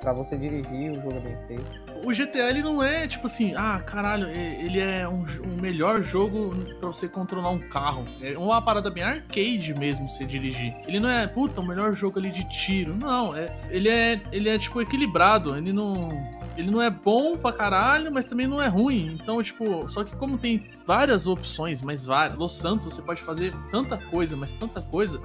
[0.00, 1.83] pra você dirigir o jogo é bem feito.
[2.04, 6.54] O GTA ele não é tipo assim, ah, caralho, ele é um, um melhor jogo
[6.78, 8.06] pra você controlar um carro.
[8.20, 10.72] É uma parada bem arcade mesmo você dirigir.
[10.86, 12.94] Ele não é, puta, o melhor jogo ali de tiro.
[12.94, 15.56] Não, é, ele é, ele é tipo equilibrado.
[15.56, 19.18] Ele não ele não é bom pra caralho, mas também não é ruim.
[19.20, 23.52] Então, tipo, só que como tem várias opções, mas várias, Los Santos você pode fazer
[23.70, 25.20] tanta coisa, mas tanta coisa,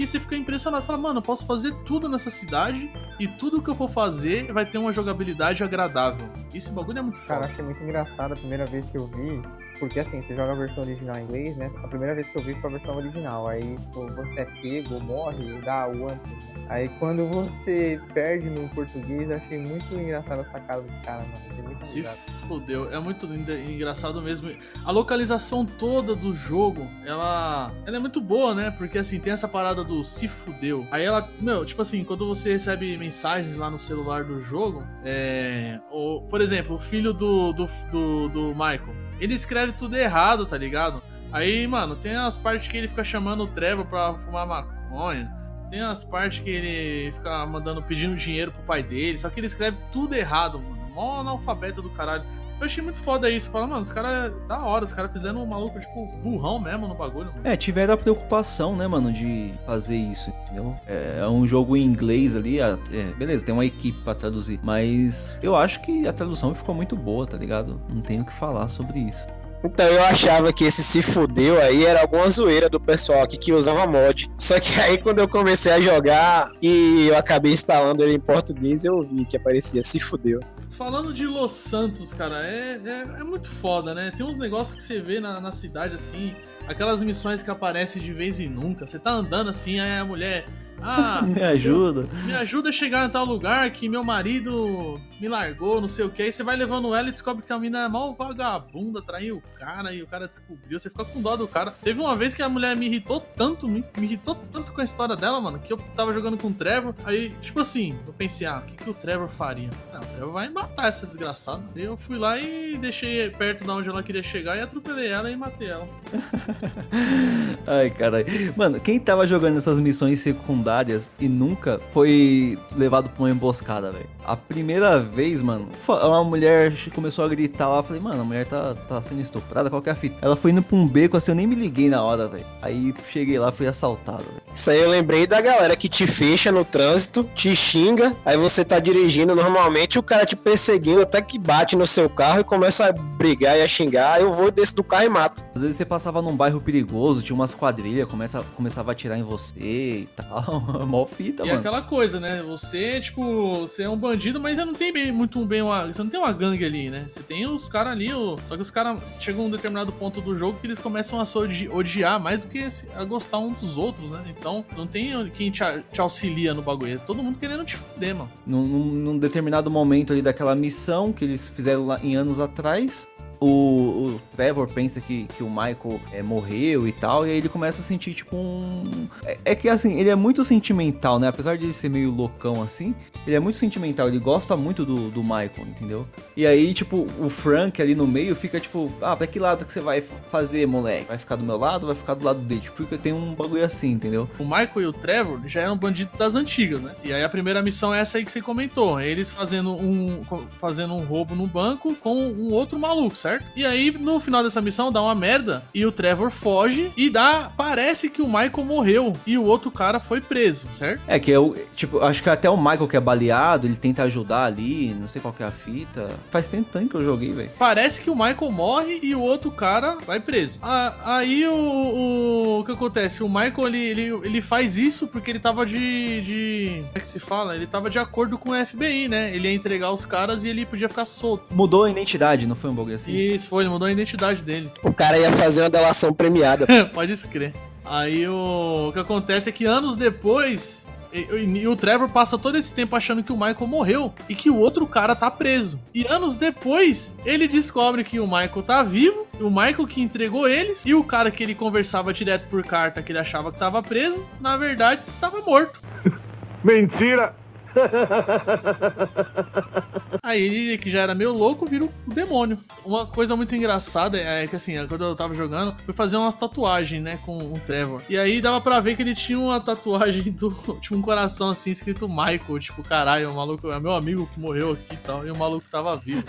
[0.00, 0.84] que você fica impressionado.
[0.84, 4.64] Fala, mano, eu posso fazer tudo nessa cidade e tudo que eu for fazer vai
[4.64, 6.26] ter uma jogabilidade agradável.
[6.54, 7.52] Esse bagulho é muito Cara, foda.
[7.52, 9.42] achei muito engraçado a primeira vez que eu vi.
[9.80, 11.70] Porque assim, você joga a versão original em inglês, né?
[11.82, 13.48] A primeira vez que eu vi foi a versão original.
[13.48, 16.20] Aí pô, você é pego, morre, dá o one.
[16.68, 21.64] Aí quando você perde no português, eu achei muito engraçado essa cara desse cara, mano.
[21.64, 22.02] Muito Se
[22.46, 24.50] fodeu, é muito lindo engraçado mesmo.
[24.84, 28.70] A localização toda do jogo, ela, ela é muito boa, né?
[28.70, 30.86] Porque assim, tem essa parada do se fudeu.
[30.90, 35.80] Aí ela, meu, tipo assim, quando você recebe mensagens lá no celular do jogo, é.
[35.90, 40.56] Ou, por exemplo, o filho do, do, do, do Michael, ele escreve tudo errado, tá
[40.56, 41.02] ligado?
[41.32, 45.30] Aí, mano, tem as partes que ele fica chamando o Trevor pra fumar maconha.
[45.70, 49.16] Tem as partes que ele fica mandando, pedindo dinheiro pro pai dele.
[49.16, 50.90] Só que ele escreve tudo errado, mano.
[50.92, 52.24] Mó analfabeto do caralho.
[52.60, 53.50] Eu achei muito foda isso.
[53.50, 56.94] Fala, mano, os caras, da hora, os caras fizeram um maluco, tipo, burrão mesmo no
[56.94, 57.40] bagulho, mano.
[57.42, 60.76] É, tiveram a preocupação, né, mano, de fazer isso, entendeu?
[60.86, 62.76] É, é um jogo em inglês ali, é,
[63.16, 67.26] beleza, tem uma equipe pra traduzir, mas eu acho que a tradução ficou muito boa,
[67.26, 67.80] tá ligado?
[67.88, 69.26] Não tenho o que falar sobre isso.
[69.62, 73.52] Então eu achava que esse se fudeu aí era alguma zoeira do pessoal aqui que
[73.52, 74.30] usava mod.
[74.38, 78.84] Só que aí quando eu comecei a jogar e eu acabei instalando ele em português,
[78.84, 80.40] eu vi que aparecia se fudeu.
[80.80, 84.10] Falando de Los Santos, cara, é, é, é muito foda, né?
[84.16, 86.34] Tem uns negócios que você vê na, na cidade assim,
[86.66, 88.86] aquelas missões que aparecem de vez em nunca.
[88.86, 90.46] Você tá andando assim, aí a mulher.
[90.82, 92.08] Ah, Me ajuda.
[92.24, 96.10] me ajuda a chegar em tal lugar que meu marido me largou, não sei o
[96.10, 96.22] que.
[96.22, 99.58] Aí você vai levando ela e descobre que a mina é mal vagabunda, traiu o
[99.58, 100.78] cara e o cara descobriu.
[100.78, 101.74] Você fica com dó do cara.
[101.82, 104.84] Teve uma vez que a mulher me irritou tanto, me, me irritou tanto com a
[104.84, 106.94] história dela, mano, que eu tava jogando com o Trevor.
[107.04, 109.68] Aí, tipo assim, eu pensei, ah, o que, que o Trevor faria?
[109.92, 111.62] Não, o Trevor vai matar essa desgraçada.
[111.76, 115.30] Aí eu fui lá e deixei perto de onde ela queria chegar e atropelei ela
[115.30, 115.86] e matei ela.
[117.66, 118.24] Ai, caralho.
[118.56, 120.69] Mano, quem tava jogando essas missões secundárias
[121.18, 124.08] e nunca foi levado pra uma emboscada, velho?
[124.24, 127.78] A primeira vez, mano, uma mulher começou a gritar lá.
[127.78, 130.16] Eu falei, mano, a mulher tá, tá sendo estuprada, qual que é a fita?
[130.20, 132.46] Ela foi indo pra um beco assim, eu nem me liguei na hora, velho.
[132.62, 134.42] Aí cheguei lá, fui assaltado, velho.
[134.52, 138.64] Isso aí eu lembrei da galera que te fecha no trânsito, te xinga, aí você
[138.64, 142.86] tá dirigindo normalmente, o cara te perseguindo até que bate no seu carro e começa
[142.86, 145.44] a brigar e a xingar, aí eu vou desse do carro e mato.
[145.54, 149.22] Às vezes você passava num bairro perigoso, tinha umas quadrilhas, começa, começava a atirar em
[149.22, 150.59] você e tal.
[150.86, 151.60] Mó fita, E é mano.
[151.60, 152.42] aquela coisa, né?
[152.46, 155.86] Você, tipo, você é um bandido, mas você não tem bem, muito bem uma.
[155.86, 157.04] Você não tem uma gangue ali, né?
[157.08, 160.20] Você tem os caras ali, o- só que os caras chegam a um determinado ponto
[160.20, 163.58] do jogo que eles começam a se odi- odiar mais do que a gostar uns
[163.58, 164.22] dos outros, né?
[164.28, 166.94] Então, não tem quem te, te auxilia no bagulho.
[166.94, 168.30] É todo mundo querendo te fuder, mano.
[168.46, 173.06] Num, num- num determinado momento ali daquela missão que eles fizeram lá em anos atrás,
[173.40, 177.48] o, o Trevor pensa que, que o Michael é, morreu e tal, e aí ele
[177.48, 179.08] começa a sentir tipo um.
[179.24, 181.28] É, é que assim, ele é muito sentimental, né?
[181.28, 182.94] Apesar de ele ser meio loucão assim,
[183.26, 186.06] ele é muito sentimental, ele gosta muito do, do Michael, entendeu?
[186.36, 189.72] E aí, tipo, o Frank ali no meio fica tipo, ah, pra que lado que
[189.72, 191.06] você vai fazer, moleque?
[191.06, 192.60] Vai ficar do meu lado vai ficar do lado dele?
[192.60, 194.28] Tipo, porque tem um bagulho assim, entendeu?
[194.38, 196.94] O Michael e o Trevor já eram bandidos das antigas, né?
[197.02, 199.00] E aí a primeira missão é essa aí que você comentou.
[199.00, 200.22] Eles fazendo um,
[200.56, 203.29] fazendo um roubo no banco com um outro maluco, certo?
[203.54, 207.50] E aí, no final dessa missão, dá uma merda e o Trevor foge e dá.
[207.56, 211.02] Parece que o Michael morreu e o outro cara foi preso, certo?
[211.06, 211.54] É, que é o.
[211.74, 215.20] Tipo, acho que até o Michael que é baleado, ele tenta ajudar ali, não sei
[215.20, 216.08] qual que é a fita.
[216.30, 217.50] Faz tempo tanto que eu joguei, velho.
[217.58, 220.60] Parece que o Michael morre e o outro cara vai preso.
[220.62, 223.22] Ah, aí o, o, o que acontece?
[223.22, 226.82] O Michael ele, ele, ele faz isso porque ele tava de, de.
[226.86, 227.54] Como é que se fala?
[227.54, 229.34] Ele tava de acordo com o FBI, né?
[229.34, 231.52] Ele ia entregar os caras e ele podia ficar solto.
[231.54, 233.12] Mudou a identidade, não foi um bagulho assim?
[233.20, 234.70] Isso foi, ele mudou a identidade dele.
[234.82, 236.66] O cara ia fazer uma delação premiada.
[236.94, 237.54] Pode escrever.
[237.84, 238.88] Aí o...
[238.88, 240.86] o que acontece é que anos depois.
[241.12, 244.34] E, e- e o Trevor passa todo esse tempo achando que o Michael morreu e
[244.34, 245.80] que o outro cara tá preso.
[245.92, 250.84] E anos depois, ele descobre que o Michael tá vivo, o Michael que entregou eles,
[250.86, 254.24] e o cara que ele conversava direto por carta, que ele achava que tava preso,
[254.40, 255.82] na verdade, tava morto.
[256.62, 257.34] Mentira!
[260.22, 262.58] Aí ele, que já era meio louco, vira o demônio.
[262.84, 267.02] Uma coisa muito engraçada é que assim, quando eu tava jogando, fui fazer umas tatuagens,
[267.02, 268.02] né, com o Trevor.
[268.08, 270.50] E aí dava pra ver que ele tinha uma tatuagem do.
[270.80, 272.58] Tipo, um coração assim, escrito Michael.
[272.60, 275.26] Tipo, caralho, o maluco é meu amigo que morreu aqui e tal.
[275.26, 276.24] E o maluco tava vivo.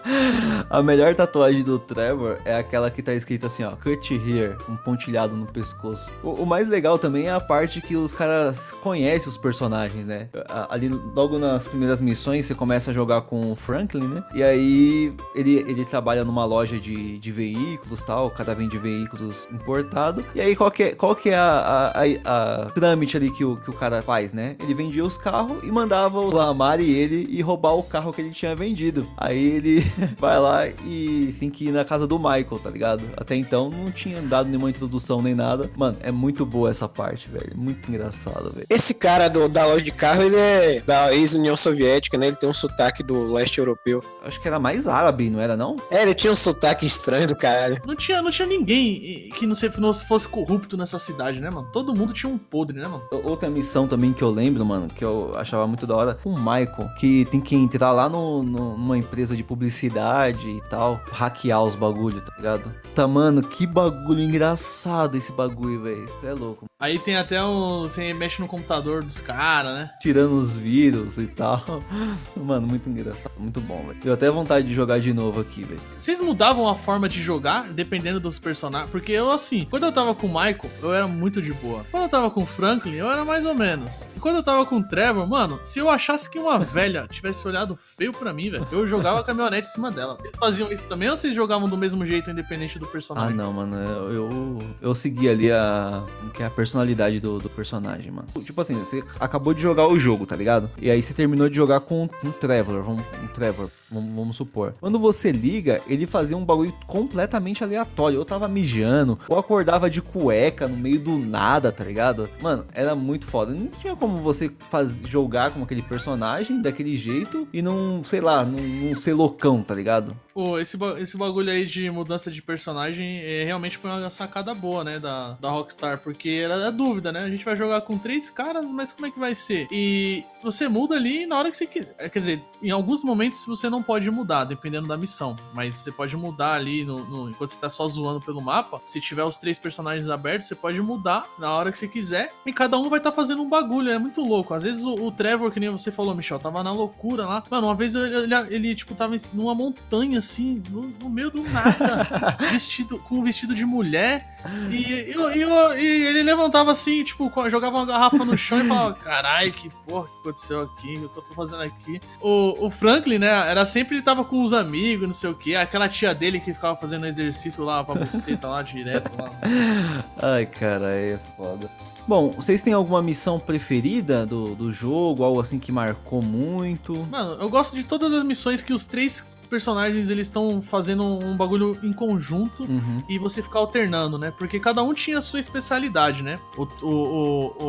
[0.70, 4.76] A melhor tatuagem do Trevor é aquela que tá escrito assim, ó, cut here, um
[4.76, 6.10] pontilhado no pescoço.
[6.22, 10.28] O, o mais legal também é a parte que os caras conhecem os personagens, né?
[10.48, 14.22] A- Ali, logo nas primeiras missões, você começa a jogar com o Franklin, né?
[14.34, 19.48] E aí, ele, ele trabalha numa loja de, de veículos tal, o cara vende veículos
[19.52, 20.24] importado.
[20.34, 23.44] E aí, qual que é, qual que é a, a, a- a trâmite ali que
[23.44, 24.56] o, que o cara faz, né?
[24.62, 28.20] Ele vendia os carros e mandava o Lamar e ele ir roubar o carro que
[28.20, 29.06] ele tinha vendido.
[29.16, 29.80] Aí ele
[30.18, 33.04] vai lá e tem que ir na casa do Michael, tá ligado?
[33.16, 35.70] Até então não tinha dado nenhuma introdução nem nada.
[35.76, 37.52] Mano, é muito boa essa parte, velho.
[37.56, 38.66] Muito engraçado, velho.
[38.68, 42.28] Esse cara do- da loja de carro, ele é da ex-União Soviética, né?
[42.28, 44.02] Ele tem um sotaque do leste europeu.
[44.24, 45.76] Acho que era mais árabe, não era não?
[45.90, 47.80] É, ele tinha um sotaque estranho do caralho.
[47.86, 51.68] Não tinha, não tinha ninguém que não, se- não fosse corrupto nessa cidade, né, mano?
[51.72, 53.02] Todo mundo tinha um podre, né, mano?
[53.24, 56.88] Outra missão também que eu lembro, mano, que eu achava muito da hora, o Michael,
[56.98, 61.74] que tem que entrar lá no, no- numa empresa de publicidade e tal, hackear os
[61.74, 62.72] bagulho, tá ligado?
[62.94, 66.06] Tá, mano, que bagulho engraçado esse bagulho, velho.
[66.22, 66.66] É louco.
[66.80, 67.82] Aí tem até um.
[67.82, 69.90] Você mexe no computador dos caras, né?
[70.00, 71.62] Tirando os vírus e tal.
[72.36, 73.98] Mano, muito engraçado, muito bom, velho.
[74.02, 75.80] Deu até vontade de jogar de novo aqui, velho.
[75.98, 78.90] Vocês mudavam a forma de jogar dependendo dos personagens?
[78.90, 81.84] Porque eu, assim, quando eu tava com o Michael, eu era muito de boa.
[81.90, 84.08] Quando eu tava com o Franklin, eu era mais ou menos.
[84.16, 87.46] E quando eu tava com o Trevor, mano, se eu achasse que uma velha tivesse
[87.46, 90.16] olhado feio pra mim, velho, eu jogava a caminhonete em cima dela.
[90.20, 93.36] Vocês faziam isso também ou vocês jogavam do mesmo jeito, independente do Ah, personagem?
[93.36, 93.76] não, mano.
[93.76, 96.02] Eu, eu, eu segui ali a.
[96.34, 98.28] que é a personalidade do, do personagem, mano.
[98.44, 100.70] Tipo assim, você acabou de jogar o jogo, tá ligado?
[100.80, 104.74] E aí você terminou de jogar com um Trevor, vamos, um Trevor, vamos, vamos supor.
[104.80, 108.16] Quando você liga, ele fazia um bagulho completamente aleatório.
[108.18, 112.28] Eu tava mijando, ou acordava de cueca no meio do nada, tá ligado?
[112.40, 113.52] Mano, era muito foda.
[113.52, 118.44] Não tinha como você faz, jogar com aquele personagem daquele jeito e não, sei lá,
[118.44, 120.16] não, não ser loucão, tá ligado?
[120.34, 124.54] Pô, esse, ba- esse bagulho aí de mudança de personagem é, realmente foi uma sacada
[124.54, 127.20] boa, né, da, da Rockstar, porque era a dúvida, né?
[127.24, 129.66] A gente vai jogar com três caras, mas como é que vai ser?
[129.72, 131.94] E você muda ali na hora que você quiser.
[132.10, 136.16] Quer dizer, em alguns momentos você não pode mudar, dependendo da missão, mas você pode
[136.16, 138.80] mudar ali no, no- enquanto você tá só zoando pelo mapa.
[138.86, 142.52] Se tiver os três personagens abertos, você pode mudar na hora que você quiser, e
[142.52, 144.54] cada um vai estar fazendo um bagulho, é muito louco.
[144.54, 147.42] Às vezes o, o Trevor, que nem você falou, Michel, tava na loucura lá.
[147.50, 152.36] Mano, uma vez ele, ele, tipo, tava numa montanha assim, no, no meio do nada,
[152.50, 154.36] vestido, com um vestido de mulher.
[154.70, 158.94] E, eu- eu- e ele levantava assim, tipo, jogava uma garrafa no chão e falava:
[158.94, 160.96] Carai, que porra aconteceu aqui?
[160.96, 162.00] O que eu tô fazendo aqui?
[162.20, 165.56] O, o Franklin, né, era sempre ele tava com os amigos, não sei o que.
[165.56, 169.30] Aquela tia dele que ficava fazendo exercício lá pra buceta lá direto lá.
[170.20, 171.70] Ai, cara, é foda.
[172.06, 175.22] Bom, vocês têm alguma missão preferida do, do jogo?
[175.22, 176.94] Algo assim que marcou muito?
[177.10, 181.36] Mano, eu gosto de todas as missões que os três personagens eles estão fazendo um
[181.36, 183.02] bagulho em conjunto Uhum.
[183.08, 184.30] e você ficar alternando, né?
[184.30, 186.38] Porque cada um tinha a sua especialidade, né?
[186.56, 187.64] O, o, o,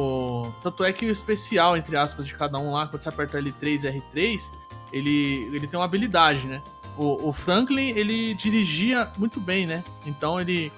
[0.48, 3.40] o- Tanto é que o especial, entre aspas, de cada um lá, quando você aperta
[3.42, 4.52] L3 e R3,
[4.92, 6.62] ele, ele tem uma habilidade, né?
[7.00, 9.82] O, o Franklin, ele dirigia muito bem, né?
[10.06, 10.70] Então ele.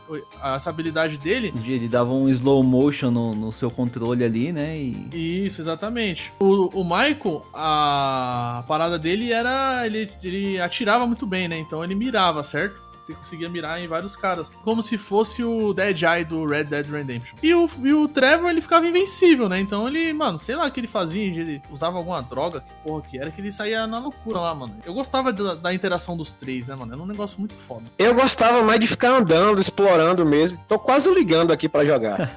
[0.55, 4.77] Essa habilidade dele Ele dava um slow motion no, no seu controle ali, né?
[4.77, 5.45] E.
[5.45, 6.31] Isso, exatamente.
[6.39, 9.83] O, o Michael, a parada dele era.
[9.83, 11.57] Ele, ele atirava muito bem, né?
[11.57, 12.90] Então ele mirava, certo?
[13.11, 14.53] Você conseguia mirar em vários caras.
[14.63, 17.35] Como se fosse o Dead Eye do Red Dead Redemption.
[17.41, 19.59] E o, e o Trevor, ele ficava invencível, né?
[19.59, 21.23] Então ele, mano, sei lá o que ele fazia.
[21.23, 24.75] Ele usava alguma droga, que porra que era, que ele saía na loucura lá, mano.
[24.85, 26.93] Eu gostava da, da interação dos três, né, mano?
[26.93, 27.83] Era um negócio muito foda.
[27.97, 30.59] Eu gostava mais de ficar andando, explorando mesmo.
[30.67, 32.31] Tô quase ligando aqui pra jogar.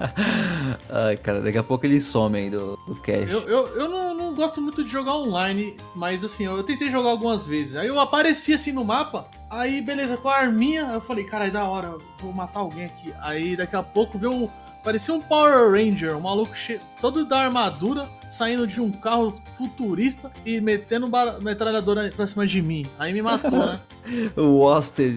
[0.89, 3.31] Ai, cara, daqui a pouco ele some aí do, do cache.
[3.31, 4.04] Eu, eu, eu não,
[4.35, 7.77] gosto muito de jogar online, mas assim, eu tentei jogar algumas vezes.
[7.77, 11.65] Aí eu apareci assim no mapa, aí beleza, com a arminha, eu falei, caralho, da
[11.65, 13.15] hora, vou matar alguém aqui.
[13.21, 14.49] Aí daqui a pouco veio um.
[14.85, 20.31] Parecia um Power Ranger, um maluco cheio, todo da armadura, saindo de um carro futurista
[20.45, 22.85] e metendo metralhadora pra cima de mim.
[22.99, 23.81] Aí me matou, né?
[24.37, 25.11] O Oster.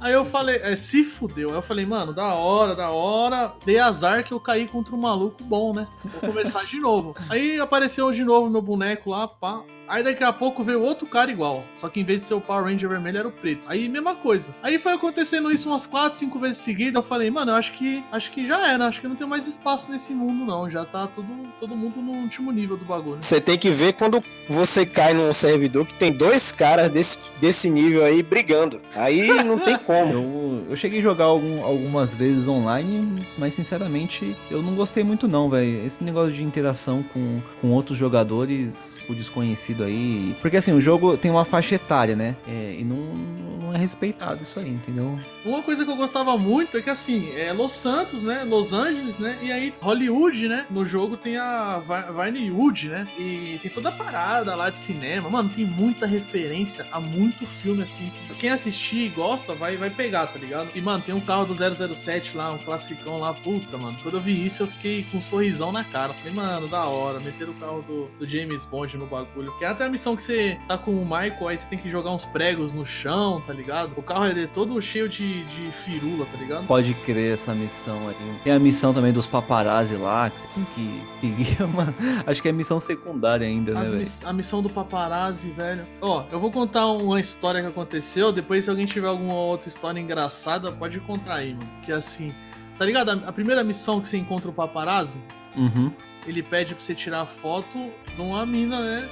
[0.00, 1.50] Aí eu falei, é, se fudeu.
[1.50, 3.52] Aí eu falei, mano, da hora, da hora.
[3.64, 5.86] Dei azar que eu caí contra um maluco bom, né?
[6.02, 7.14] Vou começar de novo.
[7.30, 9.62] Aí apareceu de novo meu boneco lá, pá.
[9.92, 11.64] Aí daqui a pouco veio outro cara igual.
[11.76, 13.60] Só que em vez de ser o Power Ranger vermelho, era o preto.
[13.66, 14.54] Aí mesma coisa.
[14.62, 16.94] Aí foi acontecendo isso umas 4, 5 vezes seguidas.
[16.94, 18.86] Eu falei, mano, eu acho que acho que já era.
[18.86, 20.70] Acho que não tem mais espaço nesse mundo, não.
[20.70, 21.28] Já tá todo,
[21.60, 22.62] todo mundo no último nível.
[22.62, 23.18] nível do bagulho.
[23.20, 27.68] Você tem que ver quando você cai num servidor que tem dois caras desse, desse
[27.68, 28.80] nível aí brigando.
[28.94, 30.12] Aí não tem como.
[30.12, 35.26] Eu, eu cheguei a jogar algum- algumas vezes online, mas sinceramente eu não gostei muito
[35.28, 35.84] não, velho.
[35.84, 40.36] Esse negócio de interação com, com outros jogadores, o desconhecido aí.
[40.40, 42.36] Porque assim, o jogo tem uma faixa etária, né?
[42.46, 45.18] É, e não, não é respeitado isso aí, entendeu?
[45.44, 48.44] Uma coisa que eu gostava muito é que assim, é Los Santos, né?
[48.44, 49.38] Los Angeles, né?
[49.42, 50.66] E aí Hollywood, né?
[50.70, 53.08] No jogo tem a Vi- Vinewood, né?
[53.18, 55.28] E tem toda a parada lá de cinema.
[55.30, 58.12] Mano, tem muita referência a muito filme assim.
[58.38, 60.68] Quem assistir e gosta vai, vai pegar, tá ligado?
[60.74, 63.32] E mano, tem um carro do 007 lá, um classicão lá.
[63.34, 63.96] Puta, mano.
[64.02, 66.12] Quando eu vi isso, eu fiquei com um sorrisão na cara.
[66.14, 67.20] Falei, mano, da hora.
[67.20, 69.52] Meteram o carro do, do James Bond no bagulho.
[69.58, 71.90] Que é até a missão que você tá com o Michael, aí você tem que
[71.90, 73.92] jogar uns pregos no chão, tá ligado?
[73.96, 76.66] O carro é todo cheio de, de firula, tá ligado?
[76.66, 78.16] Pode crer essa missão aí.
[78.44, 81.94] Tem a missão também dos paparazzi lá, que você tem que seguir, mano.
[82.26, 83.98] Acho que é missão secundária ainda, né, As velho?
[83.98, 85.86] miss- a missão do paparazzi, velho.
[86.00, 88.32] Ó, eu vou contar uma história que aconteceu.
[88.32, 91.68] Depois, se alguém tiver alguma outra história engraçada, pode contar aí, mano.
[91.84, 92.32] Que é assim.
[92.78, 93.10] Tá ligado?
[93.10, 95.20] A, a primeira missão que você encontra o paparazzi,
[95.54, 95.92] Uhum.
[96.26, 99.08] ele pede pra você tirar foto de uma mina, né?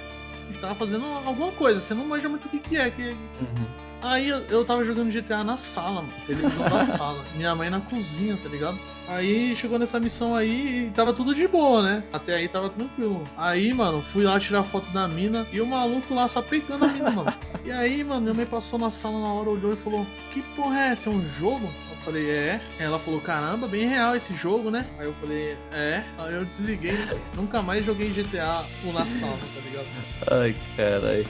[0.50, 1.80] Que tá fazendo alguma coisa.
[1.80, 2.90] Você não manja muito o que, que é.
[2.90, 3.10] Que...
[3.10, 3.66] Uhum.
[4.02, 6.12] Aí eu, eu tava jogando GTA na sala, mano.
[6.26, 7.24] Televisão da sala.
[7.34, 8.78] Minha mãe na cozinha, tá ligado?
[9.10, 12.04] Aí chegou nessa missão aí e tava tudo de boa, né?
[12.12, 13.24] Até aí tava tranquilo.
[13.36, 16.88] Aí, mano, fui lá tirar foto da mina e o maluco lá só pegando a
[16.88, 17.34] mina, mano.
[17.62, 20.78] E aí, mano, minha mãe passou na sala na hora, olhou e falou: Que porra
[20.78, 21.10] é essa?
[21.10, 21.70] É um jogo?
[22.04, 22.60] Falei, é.
[22.78, 24.86] Ela falou, caramba, bem real esse jogo, né?
[24.98, 26.02] Aí eu falei, é.
[26.18, 26.96] Aí eu desliguei,
[27.34, 29.86] nunca mais joguei GTA na sala, tá ligado?
[30.30, 31.26] Ai, caralho.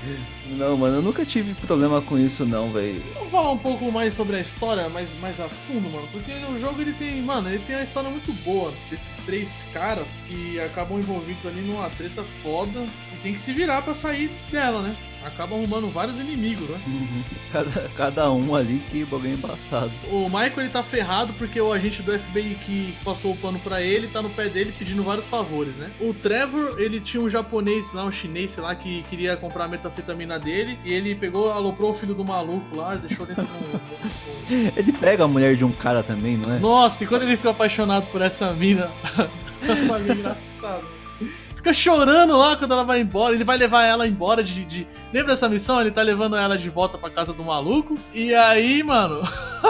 [0.51, 3.03] Não, mano, eu nunca tive problema com isso, não, velho.
[3.14, 6.09] Vamos falar um pouco mais sobre a história, mais, mais a fundo, mano.
[6.12, 10.22] Porque o jogo ele tem, mano, ele tem uma história muito boa desses três caras
[10.26, 12.84] que acabam envolvidos ali numa treta foda
[13.14, 14.96] e tem que se virar pra sair dela, né?
[15.24, 16.80] Acabam arrumando vários inimigos, né?
[16.86, 17.22] Uhum.
[17.53, 19.92] Cada, cada um ali que bagulho embaçado.
[20.11, 23.82] O Michael ele tá ferrado porque o agente do FBI que passou o pano pra
[23.82, 25.90] ele tá no pé dele pedindo vários favores, né?
[26.01, 29.68] O Trevor, ele tinha um japonês lá, um chinês, sei lá, que queria comprar a
[29.68, 33.80] metafetamina dele e ele pegou, aloprou o filho do maluco lá, deixou dentro do-
[34.76, 36.59] Ele pega a mulher de um cara também, não é?
[36.59, 38.91] Nossa, e quando ele fica apaixonado por essa mina,
[39.62, 40.84] é engraçado.
[41.55, 43.34] Fica chorando lá quando ela vai embora.
[43.34, 44.64] Ele vai levar ela embora de.
[44.64, 45.78] de- Lembra dessa missão?
[45.78, 47.99] Ele tá levando ela de volta pra casa do maluco.
[48.14, 49.20] E aí, mano.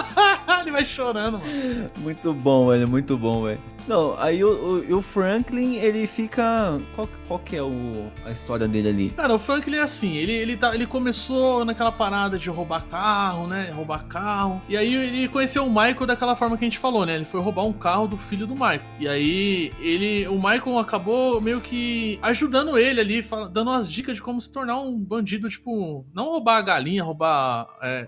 [0.63, 1.91] ele vai chorando, mano.
[1.99, 3.59] Muito bom, velho, muito bom, velho.
[3.89, 6.79] Não, aí o, o- o Franklin, ele fica.
[6.95, 9.11] Qual, qual que é o, a história dele ali?
[9.11, 13.47] Cara, o Franklin é assim, ele, ele, tá, ele começou naquela parada de roubar carro,
[13.47, 13.71] né?
[13.71, 14.61] Roubar carro.
[14.69, 17.15] E aí ele conheceu o Michael daquela forma que a gente falou, né?
[17.17, 18.81] Ele foi roubar um carro do filho do Michael.
[18.99, 20.27] E aí ele.
[20.29, 24.79] O Michael acabou meio que ajudando ele ali, dando umas dicas de como se tornar
[24.81, 28.07] um bandido, tipo, não roubar a galinha, roubar é,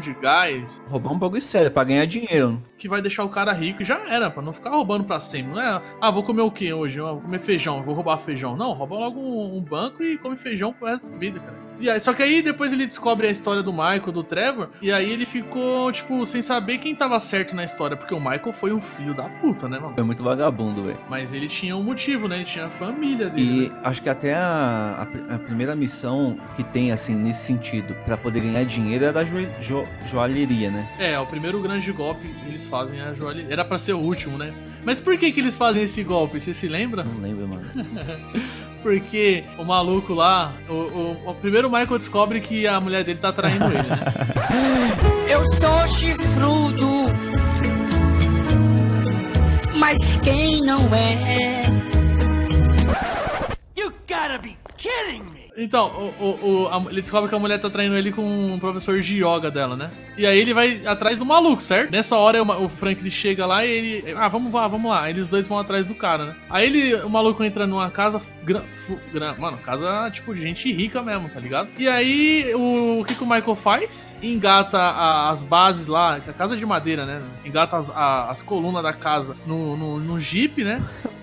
[0.00, 2.62] de gás, Roubar um bagulho sério, pra ganhar dinheiro.
[2.80, 5.52] Que vai deixar o cara rico e já era, pra não ficar roubando pra sempre.
[5.52, 6.98] Não é, ah, vou comer o que hoje?
[6.98, 8.56] Ah, Vou comer feijão, vou roubar feijão.
[8.56, 11.54] Não, rouba logo um, um banco e come feijão pro resto da vida, cara.
[11.78, 14.92] E aí, só que aí depois ele descobre a história do Michael, do Trevor, e
[14.92, 18.70] aí ele ficou, tipo, sem saber quem tava certo na história, porque o Michael foi
[18.72, 19.94] um filho da puta, né, mano?
[19.94, 20.98] Foi muito vagabundo, velho.
[21.08, 22.36] Mas ele tinha um motivo, né?
[22.36, 23.66] Ele tinha a família dele.
[23.66, 23.80] E né?
[23.82, 28.40] acho que até a, a a primeira missão que tem, assim, nesse sentido, pra poder
[28.40, 30.86] ganhar dinheiro é da jo, jo- joalheria, né?
[30.98, 33.52] É, o primeiro grande golpe eles fazem a joalheria.
[33.52, 34.54] Era pra ser o último, né?
[34.84, 36.40] Mas por que que eles fazem esse golpe?
[36.40, 37.02] Você se lembra?
[37.02, 37.64] Não lembro, mano.
[38.82, 43.30] Porque o maluco lá, o, o, o primeiro Michael descobre que a mulher dele tá
[43.30, 44.00] traindo ele, né?
[45.28, 47.04] Eu sou chifrudo,
[49.76, 51.62] mas quem não é?
[53.76, 55.39] You gotta be kidding me!
[55.56, 55.86] Então,
[56.20, 59.22] o, o, a- ele descobre que a mulher tá traindo ele com um professor de
[59.22, 59.90] yoga dela, né?
[60.16, 61.90] E aí ele vai atrás do maluco, certo?
[61.90, 64.14] Nessa hora o, ma- o Frank ele chega lá e ele.
[64.16, 65.02] Ah, vamos lá, vamos lá.
[65.04, 66.36] Aí Eles dois vão atrás do cara, né?
[66.48, 68.20] Aí ele, o maluco entra numa casa.
[68.42, 68.62] Gran,
[69.12, 71.68] gran- mano, casa tipo de gente rica mesmo, tá ligado?
[71.78, 74.14] E aí o, o que, que o Michael faz?
[74.22, 77.20] Engata a- as bases lá, que a casa é de madeira, né?
[77.44, 80.82] Engata as, a- as colunas da casa no, no, no jeep, né?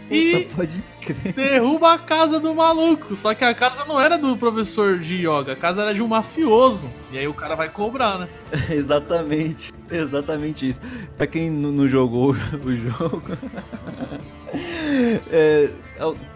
[0.09, 0.47] E
[1.35, 3.15] derruba a casa do maluco.
[3.15, 6.07] Só que a casa não era do professor de yoga, a casa era de um
[6.07, 6.89] mafioso.
[7.11, 8.27] E aí o cara vai cobrar, né?
[8.69, 9.71] Exatamente.
[9.89, 10.81] Exatamente isso.
[11.17, 13.37] Pra quem não jogou o jogo.
[15.31, 15.69] é,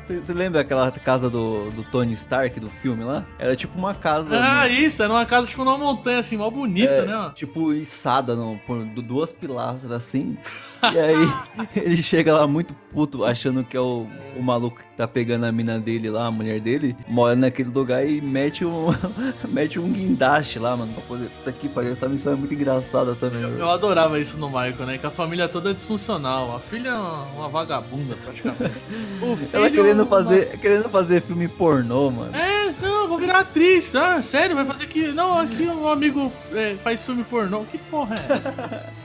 [0.09, 3.24] Você lembra aquela casa do, do Tony Stark do filme lá?
[3.39, 4.36] Era tipo uma casa.
[4.38, 7.32] Ah, no- isso, era uma casa tipo numa montanha assim, mó bonita, é, né?
[7.34, 10.38] Tipo, içada no, por du- duas pilastras assim.
[10.84, 11.34] E aí
[11.76, 14.05] ele chega lá muito puto, achando que é o,
[14.36, 18.05] o maluco que tá pegando a mina dele lá, a mulher dele, mora naquele lugar
[18.05, 18.88] e mete um,
[19.47, 20.91] mete um guindaste lá, mano.
[20.93, 21.30] Pra poder.
[21.45, 23.39] Tá aqui, parece essa missão é muito engraçada também.
[23.41, 23.59] velho.
[23.59, 24.97] Eu adorava isso no Michael, né?
[24.97, 26.53] Que a família toda é disfuncional.
[26.55, 28.76] A filha é uma, uma vagabunda, praticamente.
[29.22, 29.49] O filho.
[29.54, 32.36] Ela querendo fazer, querendo fazer filme pornô, mano.
[32.36, 33.93] É, não, vou virar atriz.
[33.95, 34.56] Ah, sério?
[34.56, 35.08] Vai fazer que.
[35.14, 37.64] Não, aqui um amigo é, faz filme pornô.
[37.66, 38.89] Que porra é essa?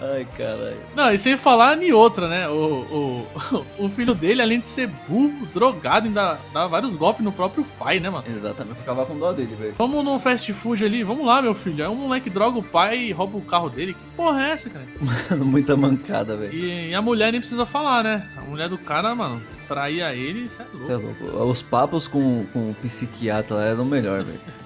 [0.00, 0.78] Ai, caralho.
[0.94, 2.48] Não, e sem falar em outra, né?
[2.48, 7.32] O, o, o filho dele, além de ser burro, drogado, ainda dá vários golpes no
[7.32, 8.24] próprio pai, né, mano?
[8.28, 9.74] Exatamente, ficava com dó dele, velho.
[9.78, 11.82] Vamos num fast food ali, vamos lá, meu filho.
[11.82, 13.94] É um moleque droga o pai e rouba o carro dele.
[13.94, 14.86] Que porra é essa, cara?
[15.44, 16.52] Muita mancada, velho.
[16.52, 18.28] E, e a mulher nem precisa falar, né?
[18.36, 20.86] A mulher do cara, mano, traía ele, isso é louco.
[20.86, 21.50] Você é louco.
[21.50, 24.40] Os papos com, com o psiquiatra lá eram o melhor, velho.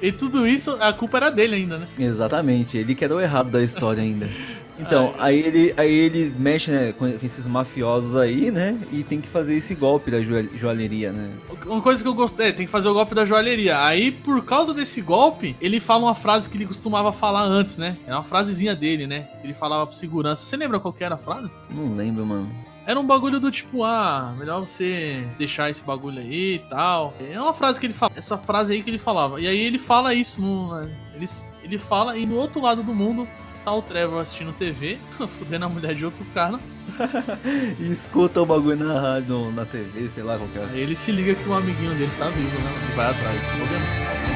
[0.00, 1.88] E tudo isso, a culpa era dele ainda, né?
[1.98, 4.28] Exatamente, ele que era o errado da história ainda.
[4.78, 8.76] Então, aí ele, aí ele mexe né, com esses mafiosos aí, né?
[8.92, 11.30] E tem que fazer esse golpe da joal- joalheria, né?
[11.64, 13.82] Uma coisa que eu gostei, é, tem que fazer o golpe da joalheria.
[13.82, 17.96] Aí, por causa desse golpe, ele fala uma frase que ele costumava falar antes, né?
[18.06, 19.26] É uma frasezinha dele, né?
[19.42, 20.44] Ele falava pro segurança.
[20.44, 21.56] Você lembra qual que era a frase?
[21.74, 22.46] Não lembro, mano.
[22.86, 27.12] Era um bagulho do tipo, ah, melhor você deixar esse bagulho aí e tal.
[27.32, 29.40] É uma frase que ele fala, essa frase aí que ele falava.
[29.40, 30.80] E aí ele fala isso, no,
[31.14, 31.28] ele,
[31.64, 33.26] ele fala, e no outro lado do mundo
[33.64, 34.96] tá o Trevor assistindo TV,
[35.28, 36.60] fudendo a mulher de outro cara.
[37.80, 40.62] E escuta o bagulho na rádio, na TV, sei lá qual que é.
[40.72, 42.70] Aí ele se liga que o amiguinho dele tá vivo, né?
[42.92, 43.36] E vai atrás.
[43.36, 44.35] Esse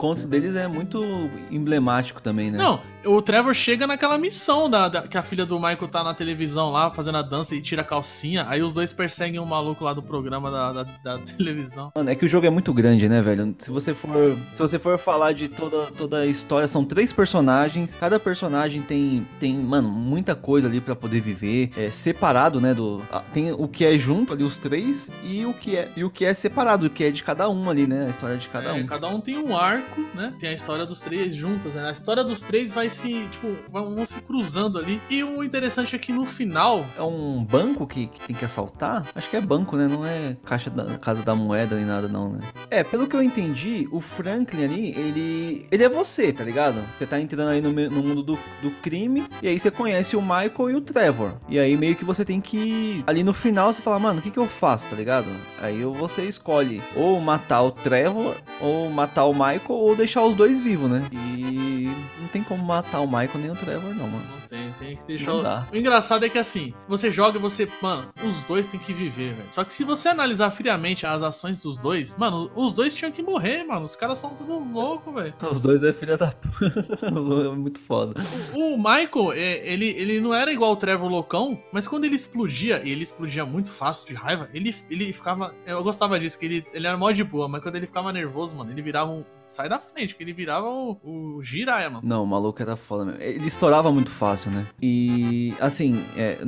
[0.00, 1.04] encontro deles é muito
[1.50, 2.56] emblemático também, né?
[2.56, 6.14] Não, o Trevor chega naquela missão da, da- que a filha do Michael tá na
[6.14, 8.44] televisão lá, fazendo a dança e tira a calcinha.
[8.48, 11.90] Aí os dois perseguem o maluco lá do programa da, da, da televisão.
[11.96, 13.54] Mano, é que o jogo é muito grande, né, velho?
[13.58, 17.96] Se você for, se você for falar de toda, toda a história, são três personagens.
[17.96, 21.70] Cada personagem tem, tem, mano, muita coisa ali pra poder viver.
[21.76, 25.76] É separado, né, do tem o que é junto ali os três e o que
[25.76, 28.06] é e o que é separado, o que é de cada um ali, né?
[28.06, 28.86] A história de cada É, um.
[28.86, 30.34] cada um tem um arco, né?
[30.38, 31.88] Tem a história dos três juntas, né?
[31.88, 35.00] A história dos três vai se, tipo, vão, se cruzando ali.
[35.08, 39.06] E o interessante é que no final, É um banco que, que tem que assaltar?
[39.14, 39.88] Acho que é banco, né?
[39.88, 42.40] Não é caixa da casa da moeda nem nada, não, né?
[42.70, 45.66] É, pelo que eu entendi, o Franklin ali, ele.
[45.70, 46.82] Ele é você, tá ligado?
[46.96, 50.22] Você tá entrando aí no, no mundo do, do crime, e aí você conhece o
[50.22, 51.34] Michael e o Trevor.
[51.48, 53.02] E aí meio que você tem que.
[53.06, 55.26] Ali no final você fala, mano, o que, que eu faço, tá ligado?
[55.60, 60.58] Aí você escolhe ou matar o Trevor, ou matar o Michael, ou deixar os dois
[60.58, 61.04] vivos, né?
[61.12, 64.24] E não tem como matar o Michael nem o Trevor, não, mano.
[64.40, 65.30] não tem, tem que deixar.
[65.30, 65.66] Não o- dá.
[65.72, 69.32] O engraçado é que assim, você joga e você, mano, os dois tem que viver,
[69.34, 69.48] velho.
[69.52, 73.22] Só que se você analisar friamente as ações dos dois, mano, os dois tinham que
[73.22, 73.84] morrer, mano.
[73.84, 75.34] Os caras são tudo louco, velho.
[75.52, 76.70] Os dois é filha da puta.
[77.50, 78.14] É muito foda.
[78.54, 82.80] O Michael, é, ele, ele não era igual o Trevor loucão, mas quando ele explodia,
[82.84, 85.54] e ele explodia muito fácil de raiva, ele, ele ficava.
[85.66, 88.54] Eu gostava disso, que ele, ele era mó de boa, mas quando ele ficava nervoso,
[88.54, 89.24] mano, ele virava um.
[89.50, 92.06] Sai da frente, que ele virava o, o Jiraiya, mano.
[92.06, 93.20] Não, o maluco era foda mesmo.
[93.20, 94.66] Ele estourava muito fácil, né?
[94.80, 96.38] E, assim, é,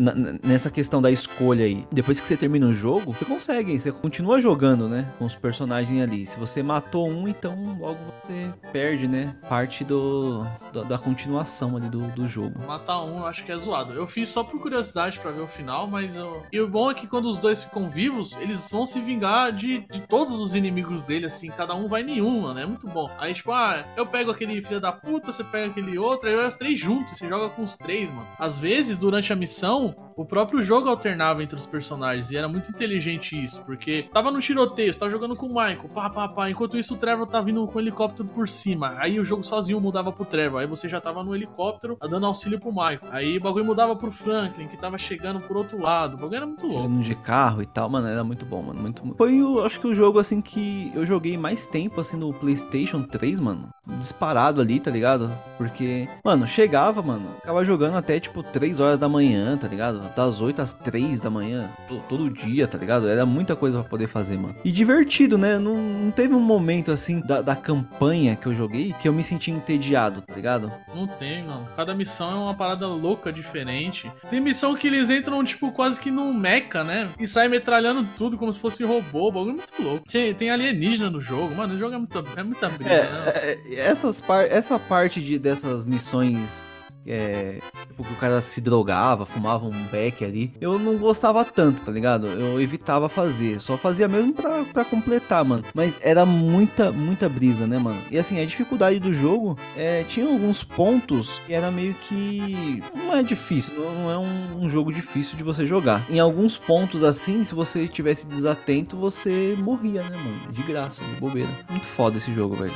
[0.42, 4.40] nessa questão da escolha aí, depois que você termina o jogo, você consegue, você continua
[4.40, 5.12] jogando, né?
[5.18, 6.26] Com os personagens ali.
[6.26, 9.34] Se você matou um, então logo você perde, né?
[9.48, 12.61] Parte do, da, da continuação ali do, do jogo.
[12.66, 13.92] Matar um eu acho que é zoado.
[13.92, 16.44] Eu fiz só por curiosidade pra ver o final, mas eu.
[16.53, 19.80] E o bom é que quando os dois ficam vivos, eles vão se vingar de,
[19.90, 22.61] de todos os inimigos dele, assim, cada um vai em um, mano.
[22.61, 23.11] É muito bom.
[23.18, 26.55] Aí, tipo, ah, eu pego aquele filho da puta, você pega aquele outro, aí os
[26.55, 28.26] três juntos, você joga com os três, mano.
[28.38, 32.30] Às vezes, durante a missão, o próprio jogo alternava entre os personagens.
[32.30, 35.88] E era muito inteligente isso, porque tava no tiroteio, você tava jogando com o Michael,
[35.95, 36.51] pá, pá, pá.
[36.51, 38.95] Enquanto isso, o Trevor tá vindo com o helicóptero por cima.
[38.99, 40.61] Aí o jogo sozinho mudava pro Trevor.
[40.61, 43.01] Aí você já tava no helicóptero dando auxílio pro Michael.
[43.11, 46.14] Aí o bagulho mudava pro Franklin, que tava chegando por outro lado.
[46.14, 46.93] O bagulho era muito louco.
[47.01, 48.80] De carro e tal, mano, era muito bom, mano.
[48.80, 52.16] Muito, muito- Foi, o, acho que o jogo, assim, que eu joguei mais tempo, assim,
[52.16, 53.68] no PlayStation PlayStation 3, mano.
[53.98, 55.32] Disparado ali, tá ligado?
[55.58, 60.00] Porque, mano, chegava, mano, ficava jogando até tipo 3 horas da manhã, tá ligado?
[60.14, 63.08] Das 8 às 3 da manhã, to- todo dia, tá ligado?
[63.08, 64.54] Era muita coisa pra poder fazer, mano.
[64.64, 65.58] E divertido, né?
[65.58, 69.22] Não, não teve um momento assim da, da campanha que eu joguei que eu me
[69.24, 70.70] senti entediado, tá ligado?
[70.94, 71.66] Não tem, não.
[71.76, 74.10] Cada missão é uma parada louca, diferente.
[74.30, 77.08] Tem missão que eles entram, tipo, quase que num mecha, né?
[77.18, 79.30] E saem metralhando tudo como se fosse robô.
[79.30, 80.04] Bagulho muito louco.
[80.10, 81.54] Tem, tem alienígena no jogo.
[81.54, 83.32] Mano, o jogo é, muito, é muita briga, É, né?
[83.36, 86.62] é, essas par essa parte de, dessas missões.
[87.06, 87.58] É,
[87.93, 90.53] tipo, que o cara se drogava, fumava um beck ali.
[90.61, 92.26] Eu não gostava tanto, tá ligado?
[92.26, 93.61] Eu evitava fazer.
[93.61, 95.62] Só fazia mesmo pra, pra completar, mano.
[95.74, 98.01] Mas era muita, muita brisa, né, mano?
[98.11, 102.82] E assim, a dificuldade do jogo é, tinha alguns pontos que era meio que.
[102.95, 106.03] Não é difícil, não é um, um jogo difícil de você jogar.
[106.11, 110.53] Em alguns pontos assim, se você tivesse desatento, você morria, né, mano?
[110.53, 111.51] De graça, de bobeira.
[111.68, 112.72] Muito foda esse jogo, velho.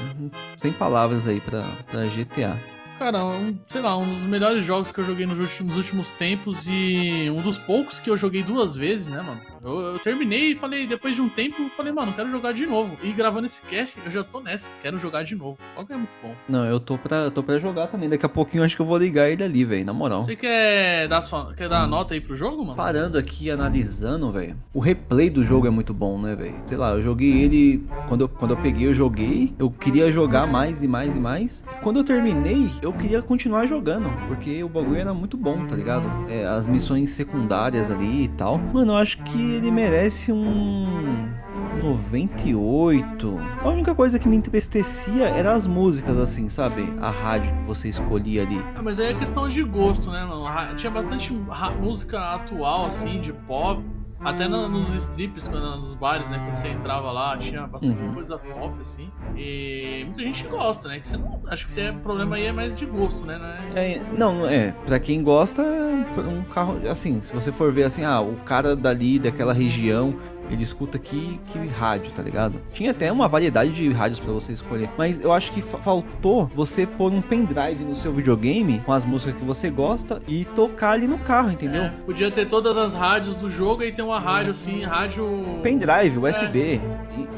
[0.58, 2.75] Sem palavras aí pra, pra GTA.
[2.98, 5.38] Cara, um, sei lá, um dos melhores jogos que eu joguei nos
[5.76, 9.40] últimos, tempos e um dos poucos que eu joguei duas vezes, né, mano?
[9.62, 12.96] Eu, eu terminei e falei, depois de um tempo, falei, mano, quero jogar de novo.
[13.02, 15.58] E gravando esse cast, eu já tô nessa, quero jogar de novo.
[15.76, 16.34] O jogo é muito bom.
[16.48, 18.08] Não, eu tô pra, eu tô pra jogar também.
[18.08, 19.84] Daqui a pouquinho acho que eu vou ligar ele ali, velho.
[19.84, 20.22] Na moral.
[20.22, 22.76] Você quer dar, sua, quer dar nota aí pro jogo, mano?
[22.76, 24.56] Parando aqui, analisando, velho.
[24.72, 26.56] O replay do jogo é muito bom, né, velho?
[26.66, 27.86] Sei lá, eu joguei ele.
[28.08, 29.54] Quando eu, quando eu peguei, eu joguei.
[29.58, 31.64] Eu queria jogar mais e mais e mais.
[31.82, 34.10] Quando eu terminei, eu queria continuar jogando.
[34.28, 36.06] Porque o bagulho era muito bom, tá ligado?
[36.28, 38.58] É, as missões secundárias ali e tal.
[38.58, 41.34] Mano, eu acho que ele merece um.
[41.82, 43.38] 98.
[43.62, 46.92] A única coisa que me entristecia era as músicas, assim, sabe?
[47.00, 48.60] A rádio que você escolhia ali.
[48.74, 50.46] Ah, mas aí é questão de gosto, né, mano?
[50.76, 51.32] Tinha bastante
[51.80, 53.82] música atual, assim, de pop.
[54.26, 56.38] Até na- nos strips, quando, nos bares, né?
[56.42, 58.12] Quando você entrava lá, tinha bastante Uhum.
[58.12, 59.08] coisa pop, assim.
[59.36, 60.98] E muita gente gosta, né?
[60.98, 63.38] Que você não, acho que você, o problema aí é mais de gosto, né?
[63.38, 67.72] Não é- É, não, é, pra quem gosta, é um carro, assim, se você for
[67.72, 70.12] ver assim, ah, o cara dali, daquela região,
[70.50, 72.60] ele escuta que, que rádio, tá ligado?
[72.72, 76.50] Tinha até uma variedade de rádios pra você escolher, mas eu acho que fa- faltou
[76.54, 80.90] você pôr um pendrive no seu videogame com as músicas que você gosta e tocar
[80.92, 81.84] ali no carro, entendeu?
[81.84, 85.24] É, podia ter todas as rádios do jogo e ter uma rádio assim, rádio.
[85.62, 86.80] pendrive, USB.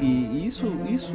[0.01, 1.13] E, e isso, isso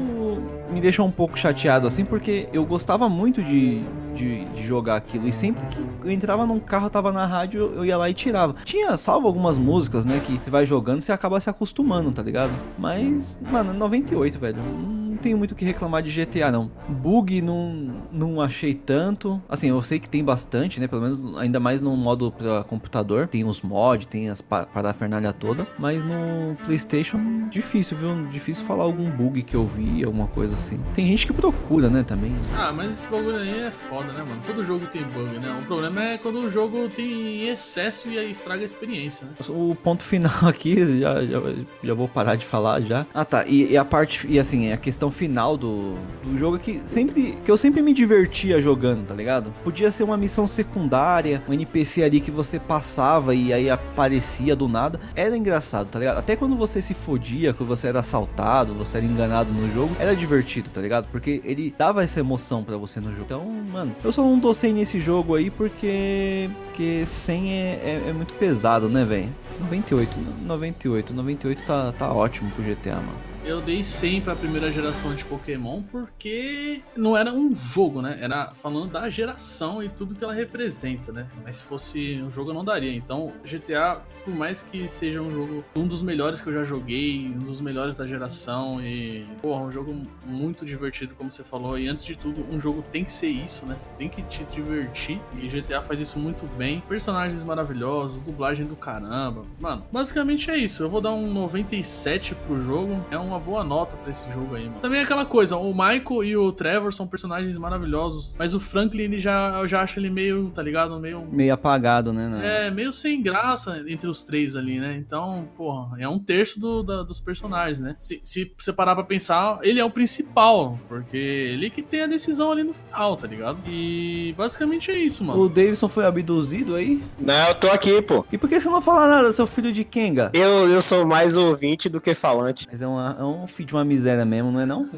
[0.71, 3.83] me deixou um pouco chateado, assim, porque eu gostava muito de,
[4.15, 5.27] de, de jogar aquilo.
[5.29, 8.55] E sempre que eu entrava num carro, tava na rádio, eu- ia lá e tirava.
[8.65, 12.53] Tinha, salvo algumas músicas, né, que você vai jogando, você acaba se acostumando, tá ligado?
[12.79, 14.57] Mas, mano, 98, velho.
[14.57, 16.71] Não tenho muito o que reclamar de GTA, não.
[16.87, 17.73] Bug não,
[18.13, 19.41] não achei tanto.
[19.49, 20.87] Assim, eu sei que tem bastante, né?
[20.87, 23.27] Pelo menos, ainda mais no modo pra computador.
[23.27, 25.67] Tem os mods, tem as pa- parafernália toda.
[25.79, 28.27] Mas no PlayStation, difícil, viu?
[28.31, 30.79] Difícil falar algum bug que eu vi, alguma coisa assim.
[30.93, 32.33] Tem gente que procura, né, também.
[32.59, 34.43] Ah, mas esse bagulho aí é foda, né, mano?
[34.47, 35.59] Todo jogo tem bug, né?
[35.63, 39.33] O problema é quando o jogo tem excesso e aí estraga a experiência, né?
[39.49, 41.41] O ponto final aqui, já, já,
[41.83, 43.07] já vou parar de falar já.
[43.15, 45.95] Ah tá, e, e a parte, e assim, a questão final do,
[46.25, 49.53] do jogo que sempre, que eu sempre me divertia jogando, tá ligado?
[49.63, 54.69] Podia ser uma missão secundária, um NPC ali que você passava e aí aparecia do
[54.69, 55.01] nada.
[55.15, 56.19] Era engraçado, tá ligado?
[56.19, 60.15] Até quando você se fodia, quando você era assaltado, você era enganado no jogo, era
[60.15, 61.07] divertido, tá ligado?
[61.11, 63.25] Porque ele dava essa emoção pra você no jogo.
[63.25, 68.03] Então, mano, eu só não tô sem nesse jogo aí porque, porque 100 é, é,
[68.09, 69.29] é muito pesado, né, velho?
[69.61, 73.34] 98, 98, 98 tá, tá ótimo pro GTA, mano.
[73.47, 78.17] Eu dei 100 pra primeira geração de Pokémon porque não era um jogo, né?
[78.19, 81.27] Era falando da geração e tudo que ela representa, né?
[81.45, 82.95] Mas se fosse um jogo eu não daria.
[82.95, 87.29] Então, GTA, por mais que seja um jogo, um dos melhores que eu já joguei,
[87.29, 91.79] um dos melhores da geração e, porra, um jogo muito divertido, como você falou.
[91.79, 93.77] E antes de tudo, um jogo tem que ser isso, né?
[93.99, 95.21] Tem que te divertir.
[95.39, 96.83] E GTA faz isso muito bem.
[96.89, 99.45] Personagens maravilhosos, dublagem do caramba.
[99.61, 100.83] Mano, basicamente é isso.
[100.83, 103.05] Eu vou dar um 97 pro jogo.
[103.11, 104.81] É uma boa nota pra esse jogo aí, mano.
[104.81, 109.03] Também é aquela coisa, o Michael e o Trevor são personagens maravilhosos, mas o Franklin,
[109.05, 110.99] ele já, eu já acho ele meio, tá ligado?
[111.01, 111.27] Meio.
[111.31, 112.29] Meio apagado, né?
[112.29, 112.67] né?
[112.67, 114.95] É, meio sem graça entre os três ali, né?
[114.97, 117.97] Então, porra, é um terço do- da- dos personagens, né?
[117.99, 122.07] Se, se você parar pra pensar, ele é o principal, porque ele que tem a
[122.07, 123.59] decisão ali no final, tá ligado?
[123.69, 125.41] E basicamente é isso, mano.
[125.43, 127.03] O Davidson foi abduzido aí?
[127.19, 128.25] Não, eu tô aqui, pô.
[128.31, 130.31] E por que você não fala nada, seu filho de Kenga?
[130.33, 132.67] Eu, eu sou mais ouvinte do que falante.
[132.71, 134.89] Mas é, uma, é um filho de uma miséria mesmo, não é não?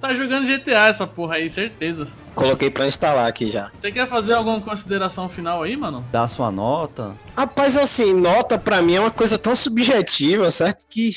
[0.00, 2.06] Tá jogando GTA essa porra aí, certeza.
[2.34, 3.70] Coloquei pra instalar aqui já.
[3.80, 6.04] Você quer fazer alguma consideração final aí, mano?
[6.12, 7.14] Dá a sua nota.
[7.36, 10.86] Rapaz, assim, nota pra mim é uma coisa tão subjetiva, certo?
[10.88, 11.12] Que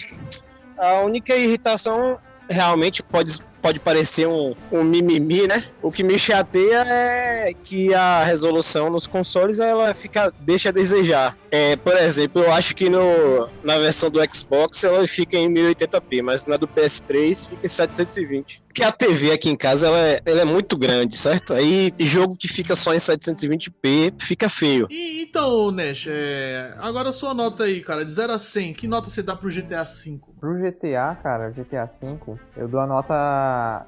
[0.78, 2.18] a única irritação
[2.50, 5.64] realmente pode pode parecer um, um mimimi, né?
[5.82, 11.38] O que me chateia é que a resolução nos consoles ela fica deixa a desejar.
[11.52, 16.22] É, por exemplo, eu acho que no, na versão do Xbox ela fica em 1080p,
[16.22, 18.62] mas na do PS3 fica em 720.
[18.68, 21.54] Porque a TV aqui em casa ela é, ela é muito grande, certo?
[21.54, 24.88] Aí jogo que fica só em 720p fica feio.
[24.92, 28.88] E, então, Nash, é, agora a sua nota aí, cara, de 0 a 100, que
[28.88, 30.20] nota você dá pro GTA V?
[30.40, 32.18] Pro GTA, cara, GTA V,
[32.56, 33.14] eu dou a nota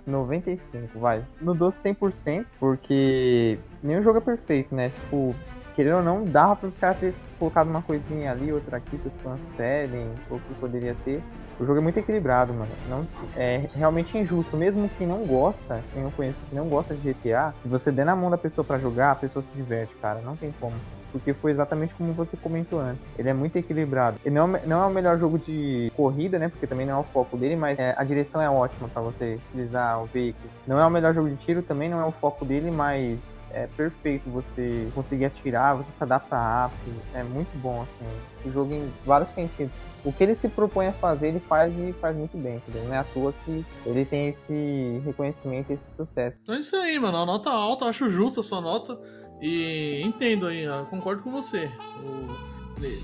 [0.05, 1.25] 95, vai.
[1.41, 4.89] Não dou 100%, porque nenhum jogo é perfeito, né?
[4.89, 5.35] Tipo,
[5.75, 9.07] querendo ou não, dava para os caras ter colocado uma coisinha ali, outra aqui, que
[9.07, 11.23] os fãs pedem, ou que poderia ter.
[11.59, 12.71] O jogo é muito equilibrado, mano.
[12.89, 14.57] Não, é realmente injusto.
[14.57, 18.05] Mesmo quem não gosta, quem não conhece, quem não gosta de GTA, se você der
[18.05, 20.21] na mão da pessoa para jogar, a pessoa se diverte, cara.
[20.21, 20.75] Não tem como
[21.11, 23.07] porque foi exatamente como você comentou antes.
[23.17, 24.17] Ele é muito equilibrado.
[24.25, 26.49] Ele não, é não é o melhor jogo de corrida, né?
[26.49, 29.39] Porque também não é o foco dele, mas é, a direção é ótima para você
[29.49, 30.49] utilizar o veículo.
[30.67, 33.67] Não é o melhor jogo de tiro, também não é o foco dele, mas é
[33.67, 37.01] perfeito você conseguir atirar, você se adapta rápido.
[37.13, 38.49] É muito bom, assim.
[38.49, 39.77] O jogo em vários sentidos.
[40.03, 42.83] O que ele se propõe a fazer, ele faz e faz muito bem, entendeu?
[42.85, 46.39] Não é à toa que ele tem esse reconhecimento, esse sucesso.
[46.41, 47.17] Então é isso aí, mano.
[47.17, 48.99] A nota alta, acho justa a sua nota.
[49.41, 51.71] E entendo aí, concordo com você.
[51.99, 52.27] O,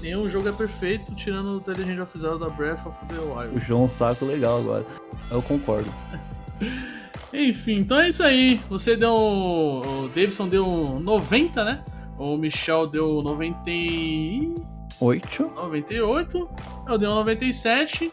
[0.01, 3.53] nenhum jogo é perfeito, tirando o The Legend of Zelda Breath of the Wild.
[3.53, 4.85] Puxou um saco legal agora.
[5.31, 5.91] Eu concordo.
[7.33, 8.61] Enfim, então é isso aí.
[8.69, 9.11] Você deu.
[9.11, 11.83] O Davidson deu 90, né?
[12.17, 15.51] O Michel deu 98.
[15.55, 16.49] 98.
[16.87, 18.11] Eu dei um 97.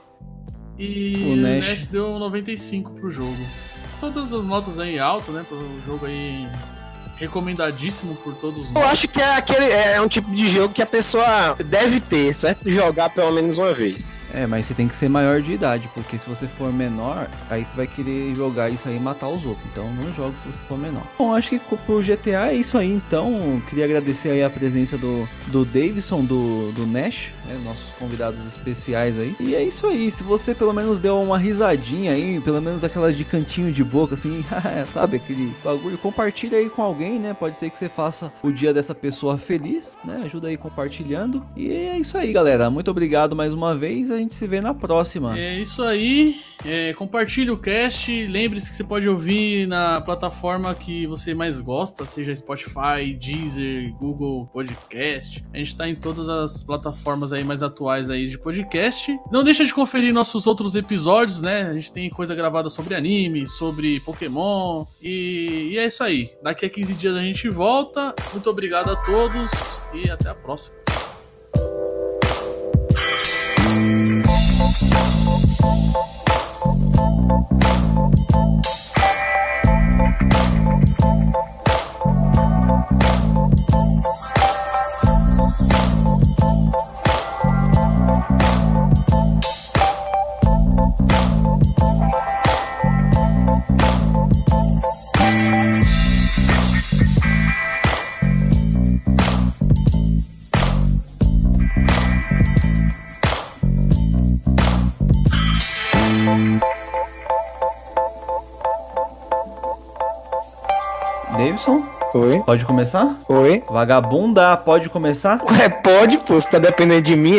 [0.79, 1.65] E o Nash.
[1.65, 3.37] o Nash deu 95 pro jogo.
[4.01, 5.45] Todas as notas aí altas, né?
[5.49, 6.49] Pro jogo aí
[7.17, 8.85] recomendadíssimo por todos nós.
[8.85, 12.33] Eu acho que é aquele é um tipo de jogo que a pessoa deve ter,
[12.35, 12.71] certo?
[12.71, 14.17] Jogar pelo menos uma vez.
[14.35, 17.65] É, mas você tem que ser maior de idade, porque se você for menor, aí
[17.65, 19.65] você vai querer jogar isso aí e matar os outros.
[19.71, 21.03] Então não jogue se você for menor.
[21.17, 23.63] Bom, acho que pro GTA é isso aí, então.
[23.69, 29.19] Queria agradecer aí a presença do, do Davidson, do, do Nash, né, nossos convidados especiais
[29.19, 29.37] aí.
[29.39, 33.13] E é isso aí, se você pelo menos deu uma risadinha aí, pelo menos aquela
[33.13, 34.45] de cantinho de boca, assim,
[34.93, 37.35] sabe, aquele bagulho, compartilha aí com alguém, né?
[37.35, 40.23] Pode ser que você faça o dia dessa pessoa feliz, né?
[40.25, 41.45] Ajuda aí compartilhando.
[41.57, 42.69] E é isso aí, galera.
[42.69, 44.11] Muito obrigado mais uma vez.
[44.11, 45.39] A gente se vê na próxima.
[45.39, 46.37] É isso aí.
[46.65, 48.27] É, compartilhe o cast.
[48.27, 54.47] Lembre-se que você pode ouvir na plataforma que você mais gosta, seja Spotify, Deezer, Google
[54.47, 55.45] Podcast.
[55.53, 59.17] A gente está em todas as plataformas aí mais atuais aí de podcast.
[59.31, 61.63] Não deixa de conferir nossos outros episódios, né?
[61.63, 64.85] A gente tem coisa gravada sobre anime, sobre Pokémon.
[65.01, 66.31] E, e é isso aí.
[66.43, 68.15] Daqui a 15 dias a gente volta.
[68.33, 69.51] Muito obrigado a todos
[69.93, 70.75] e até a próxima.
[74.65, 75.25] Thank
[111.45, 111.83] Davidson?
[112.15, 112.43] Oi.
[112.47, 113.15] Pode começar?
[113.29, 113.63] Oi.
[113.69, 115.43] Vagabunda, pode começar?
[115.63, 117.37] É, pode, pô, você tá dependendo de mim.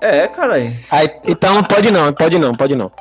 [0.00, 0.70] é, caralho.
[0.92, 2.92] Aí, então pode não, pode não, pode não.